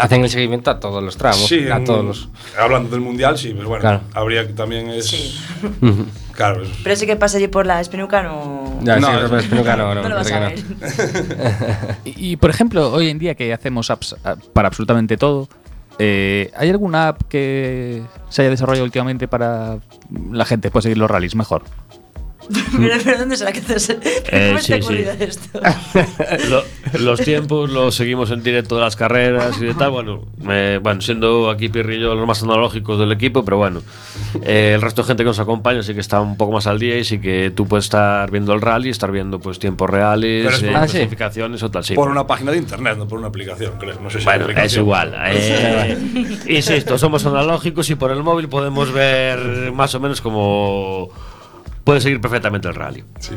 [0.00, 2.28] hacen el seguimiento a todos los tramos, Sí, a en- todos los...
[2.58, 4.00] hablando del mundial, sí, pero bueno, Claro.
[4.14, 5.06] habría que también es.
[5.06, 5.38] Sí.
[6.34, 8.78] Claro, es- Pero ese que pasa allí por la Espinuca no.
[8.82, 10.50] Ya, No, sí, eso- pero es que nunca no, no, no lo vas a.
[12.04, 15.48] Y, y, por ejemplo, hoy en día que hacemos apps ah, para absolutamente todo,
[15.98, 19.78] eh, ¿hay alguna app que se haya desarrollado últimamente para
[20.30, 21.62] la gente pueda seguir los rallies mejor?
[22.76, 25.04] pero, pero ¿dónde será que te ¿Cómo Eh, sí, sí.
[25.20, 25.60] esto?
[26.50, 26.64] Lo-
[27.00, 29.90] los tiempos los seguimos en directo de las carreras y de tal.
[29.92, 33.82] Bueno, eh, bueno siendo aquí Pirri y yo los más analógicos del equipo, pero bueno,
[34.42, 36.78] eh, el resto de gente que nos acompaña sí que está un poco más al
[36.78, 40.62] día y sí que tú puedes estar viendo el rally, estar viendo pues tiempos reales,
[40.62, 40.92] eh, por- Ah, sí.
[40.98, 41.84] clasificaciones o tal.
[41.84, 43.98] Sí, por una página de internet, no por una aplicación, creo.
[44.00, 45.14] No sé si Bueno, es igual.
[45.28, 45.96] eh,
[46.48, 51.08] insisto, somos analógicos y por el móvil podemos ver más o menos como
[51.84, 53.04] puede seguir perfectamente el rally.
[53.18, 53.32] Sí.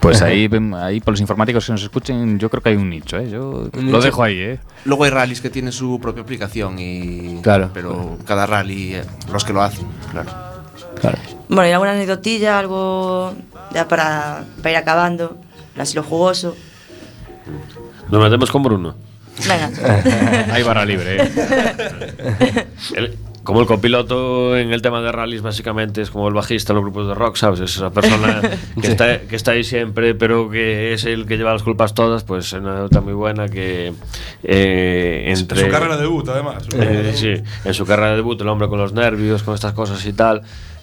[0.00, 3.18] Pues ahí, ahí por los informáticos que nos escuchen, yo creo que hay un nicho,
[3.18, 3.28] ¿eh?
[3.28, 4.00] Yo Un lo nicho.
[4.00, 4.60] dejo ahí, ¿eh?
[4.84, 7.40] Luego hay rallies que tienen su propia aplicación y.
[7.42, 7.70] Claro.
[7.74, 9.02] Pero cada rally, eh,
[9.32, 10.30] los que lo hacen, claro.
[11.48, 12.58] Bueno, ¿y alguna anecdotilla?
[12.60, 13.34] Algo
[13.74, 15.36] ya para, para ir acabando.
[15.76, 16.54] Así lo jugoso.
[18.10, 18.94] Nos metemos con Bruno.
[19.48, 19.70] Venga.
[20.52, 22.66] Hay barra libre, ¿eh?
[23.48, 26.84] Como el copiloto en el tema de rallies básicamente es como el bajista en los
[26.84, 27.60] grupos de rock, ¿sabes?
[27.60, 28.42] Es esa persona
[28.82, 32.24] que, está, que está ahí siempre, pero que es el que lleva las culpas todas,
[32.24, 33.94] pues una anécdota muy buena que
[34.42, 35.60] eh, entre...
[35.60, 36.68] En su carrera de debut, además.
[36.74, 40.04] Eh, sí, en su carrera de debut, el hombre con los nervios, con estas cosas
[40.04, 40.42] y tal,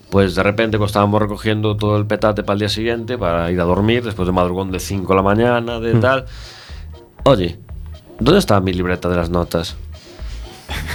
[0.10, 3.62] pues de repente cuando estábamos recogiendo todo el petate para el día siguiente, para ir
[3.62, 6.26] a dormir, después de madrugón de 5 de la mañana, de tal,
[7.26, 7.60] oye,
[8.20, 9.78] ¿dónde está mi libreta de las notas?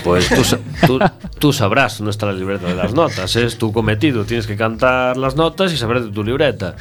[0.02, 0.98] Pues tú, sa- tú,
[1.38, 5.16] tú sabrás dónde está la libreta de las notas, es tu cometido, tienes que cantar
[5.16, 6.74] las notas y saber de tu libreta.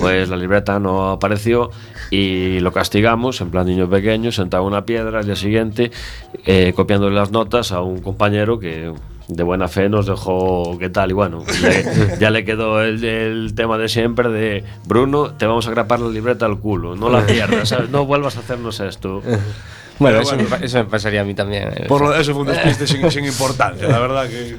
[0.00, 1.70] Pues la libreta no apareció
[2.10, 5.90] y lo castigamos, en plan niño pequeño, sentado en una piedra al día siguiente,
[6.46, 8.92] eh, copiándole las notas a un compañero que
[9.28, 13.54] de buena fe nos dejó qué tal y bueno, le- ya le quedó el, el
[13.54, 17.20] tema de siempre de Bruno, te vamos a grapar la libreta al culo, no la
[17.26, 17.88] pierdas, ¿sabes?
[17.90, 19.22] no vuelvas a hacernos esto.
[20.02, 20.56] Bueno, eso, bueno.
[20.60, 21.68] Me, eso me pasaría a mí también.
[21.74, 24.56] eh, Por lo, eso fue un despiste sin, sin importancia, la verdad que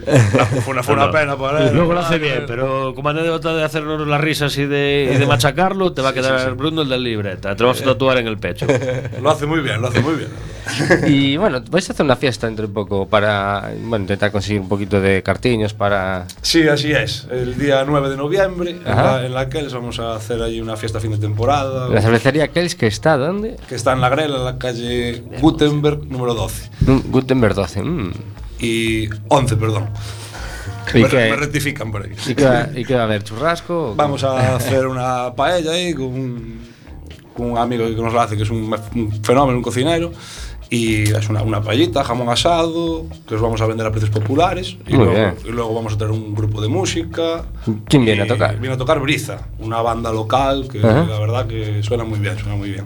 [0.61, 1.75] fue una, fue una pena para él.
[1.75, 5.25] Luego lo hace bien, pero como anécdota de hacernos las risas y de, y de
[5.27, 7.55] machacarlo, te va a quedar Bruno el del libreta.
[7.55, 8.65] Te lo vas a tatuar en el pecho.
[9.21, 10.29] Lo hace muy bien, lo hace muy bien.
[11.07, 14.69] Y bueno, vais a hacer una fiesta dentro de poco para bueno, intentar conseguir un
[14.69, 16.25] poquito de cartiños para...
[16.41, 17.27] Sí, así es.
[17.31, 20.75] El día 9 de noviembre, en la, en la Kells, vamos a hacer ahí una
[20.77, 21.89] fiesta fin de temporada.
[21.89, 23.57] La cervecería Kells que está, ¿dónde?
[23.67, 26.69] Que está en la Grela, en la calle Gutenberg, número 12.
[26.81, 27.81] Mm, Gutenberg 12.
[27.81, 28.11] mm.
[28.59, 29.89] Y 11, perdón.
[30.93, 31.15] ¿Y me, qué?
[31.15, 32.11] me rectifican por ahí.
[32.27, 33.23] ¿Y qué, va, y qué va a haber?
[33.23, 33.93] ¿Churrasco?
[33.95, 36.59] Vamos a hacer una paella ahí con un,
[37.35, 40.11] con un amigo que nos la hace, que es un, un fenómeno, un cocinero.
[40.73, 44.75] Y es una, una paellita, jamón asado, que os vamos a vender a precios populares.
[44.87, 45.35] Y, Muy luego, bien.
[45.45, 47.45] y luego vamos a tener un grupo de música.
[47.87, 48.57] ¿Quién viene a tocar?
[48.59, 51.03] Viene a tocar Briza, una banda local que Ajá.
[51.03, 52.85] la verdad que suena muy bien, suena muy bien.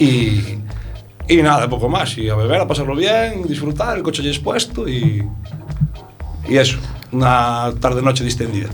[0.00, 0.58] Y,
[1.28, 2.18] y nada, poco más.
[2.18, 5.22] Y a beber, a pasarlo bien, disfrutar, el coche ya expuesto y,
[6.48, 6.78] y eso.
[7.12, 8.68] Una tarde-noche distendida.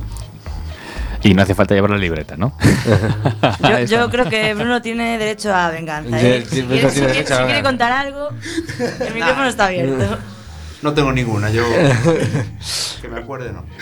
[1.23, 2.57] Y no hace falta llevar la libreta, ¿no?
[3.63, 6.21] Yo, yo creo que Bruno tiene derecho a venganza.
[6.21, 6.45] ¿eh?
[6.49, 8.31] sí, Si quiere, si si contar algo,
[9.01, 10.19] el micrófono está abierto.
[10.83, 11.65] No tengo ninguna, yo.
[13.01, 13.65] que me acuerde, no.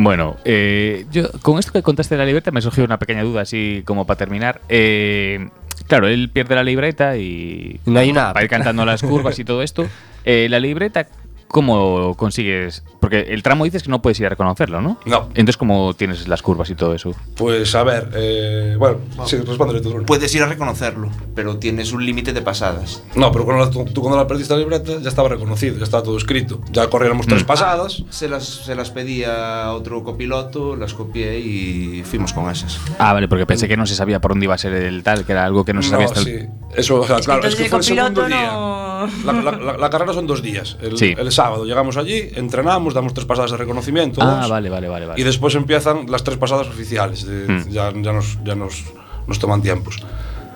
[0.00, 3.42] Bueno, eh, yo con esto que contaste de la libreta me surgió una pequeña duda,
[3.42, 4.60] así como para terminar.
[4.68, 5.48] Eh,
[5.88, 8.34] claro, él pierde la libreta y No hay app.
[8.34, 9.88] para ir cantando las curvas y todo esto.
[10.24, 11.08] Eh, la libreta,
[11.48, 12.82] ¿cómo consigues?
[13.00, 14.98] Porque el tramo dices que no puedes ir a reconocerlo, ¿no?
[15.06, 15.28] No.
[15.30, 17.12] Entonces, ¿cómo tienes las curvas y todo eso?
[17.36, 20.02] Pues a ver, eh, bueno, sí, respóndele tú.
[20.04, 23.02] Puedes ir a reconocerlo, pero tienes un límite de pasadas.
[23.14, 25.84] No, pero cuando la- tú, tú cuando la perdiste la libreta ya estaba reconocido, ya
[25.84, 26.60] estaba todo escrito.
[26.70, 28.04] Ya corriéramos tres pasadas.
[28.10, 32.78] Se las, se las pedí a otro copiloto, las copié y fuimos con esas.
[32.98, 35.24] Ah, vale, porque pensé que no se sabía por dónde iba a ser el tal,
[35.24, 36.46] que era algo que no se sabía hasta el- sí.
[36.76, 38.52] Eso, o sea, Es claro, es entonces que el fue el segundo copiloto día.
[38.52, 38.78] no-
[39.24, 40.76] La, la- la- la carrera son dos días.
[40.82, 41.14] El, Sí.
[41.16, 44.20] el sábado llegamos allí, entrenamos, damos tres pasadas de reconocimiento.
[44.22, 45.20] Ah, dos, vale, vale, vale, vale.
[45.20, 47.24] Y después empiezan las tres pasadas oficiales.
[47.26, 47.68] de- Hmm.
[47.70, 48.84] Ya, ya, nos, ya nos,
[49.28, 49.94] nos toman tiempos.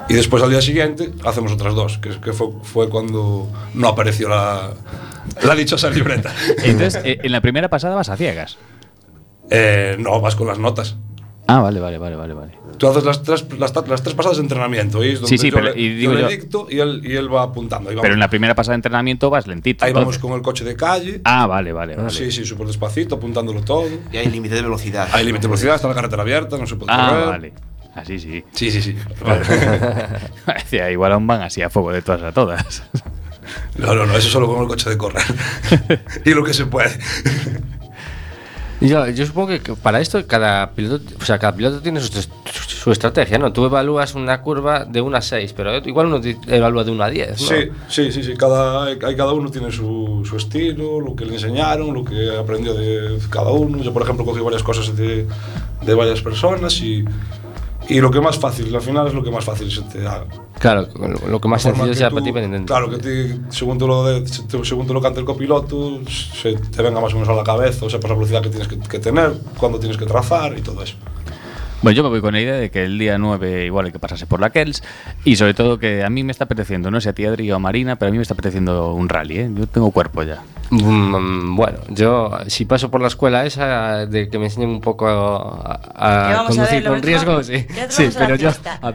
[0.09, 4.29] Y después al día siguiente hacemos otras dos, que, que fue, fue cuando no apareció
[4.29, 4.71] la,
[5.43, 6.35] la dichosa libreta.
[6.65, 8.59] Entonces, eh, en la primera pasada vas a ciegas.
[9.51, 10.97] Eh, no, vas con las notas.
[11.49, 12.53] Ah, vale, vale, vale, vale, vale.
[12.79, 15.05] Tú haces las tres, las, las tres pasadas de entrenamiento.
[15.05, 16.79] Y es donde Sí, sí, yo pero- le, y digo yo le yo- dicto y
[16.79, 17.91] él, y él va apuntando.
[17.91, 19.85] Ahí vamos, Pero en la primera pasada de entrenamiento vas lentito.
[19.85, 20.23] ahí vamos entonces.
[20.23, 21.21] con el coche de calle.
[21.25, 22.11] Ah, vale, vale, vale.
[22.11, 23.87] Sí, sí, súper despacito, apuntándolo todo.
[24.13, 25.09] Y hay límite de velocidad.
[25.13, 27.27] Hay límite de velocidad, está la carretera abierta, no se puede Ah, correr.
[27.27, 27.53] vale.
[27.95, 28.43] Así sí.
[28.53, 28.97] Sí, sí, sí.
[30.47, 32.83] Decía, igual aún van así a fuego de todas a todas.
[33.77, 35.23] No, no, no, eso solo con el coche de correr.
[36.25, 36.91] y lo que se puede.
[38.89, 42.11] Yo, yo supongo que para esto cada piloto, o sea, cada piloto tiene su,
[42.67, 43.53] su estrategia, ¿no?
[43.53, 47.09] Tú evalúas una curva de 1 a 6, pero igual uno evalúa de 1 a
[47.11, 47.37] 10, ¿no?
[47.37, 47.55] Sí,
[47.89, 48.35] sí, sí, sí.
[48.37, 52.75] Cada, hay- cada uno tiene su, su estilo, lo que le enseñaron, lo que aprendió
[52.75, 53.79] de cada uno.
[53.83, 55.27] Yo, por ejemplo, cogí varias cosas de,
[55.83, 57.05] de varias personas y,
[57.89, 60.27] y lo que más fácil, al final es lo que más fácil se te haga.
[60.63, 60.87] Claro,
[61.27, 62.71] lo que máis sencillo sea para ti pendente.
[62.71, 64.23] Claro, que ti, según tú lo, de,
[64.63, 67.83] según tú lo cante el copiloto, se te venga máis ou menos a la cabeza,
[67.83, 70.87] o sepas a velocidade que tienes que, que tener, cuando tienes que trazar e todo
[70.87, 70.95] eso.
[71.83, 73.99] Bueno, yo me voy con la idea de que el día 9 igual hay que
[73.99, 74.83] pasarse por la Kells
[75.25, 77.57] y sobre todo que a mí me está apeteciendo, no sé a ti Adri o
[77.57, 79.51] a Marina, pero a mí me está apeteciendo un rally, ¿eh?
[79.53, 80.43] Yo tengo cuerpo ya.
[80.71, 85.07] Mm, bueno, yo si paso por la escuela esa de que me enseñen un poco
[85.09, 87.67] a, a vamos a conducir ver, con riesgo, vamos- sí.
[87.89, 88.51] Sí, vamos a la pero yo.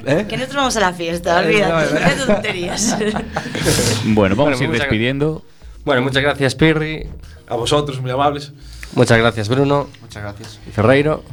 [0.08, 0.26] ¿eh?
[0.28, 1.94] Que nosotros vamos a la fiesta, olvídate.
[1.94, 2.98] no, Qué tonterías.
[4.06, 5.44] Bueno, vamos Bueno, a ir despidiendo.
[5.86, 7.06] Bueno, muchas gracias, Pirri.
[7.50, 8.54] A vosotros, muy amables.
[8.94, 9.88] Muchas gracias, Bruno.
[10.02, 10.60] Muchas gracias.
[10.68, 11.24] Y Ferreiro.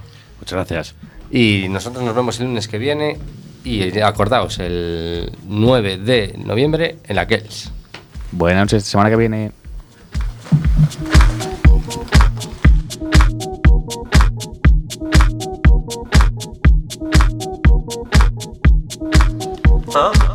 [0.41, 0.95] Muchas gracias.
[1.37, 3.19] Y nosotros nos vemos el lunes que viene.
[3.65, 7.73] Y eh, acordaos, el 9 de noviembre en la Kells.
[8.31, 9.51] Buenas noches, semana que viene.
[19.89, 20.35] Huh?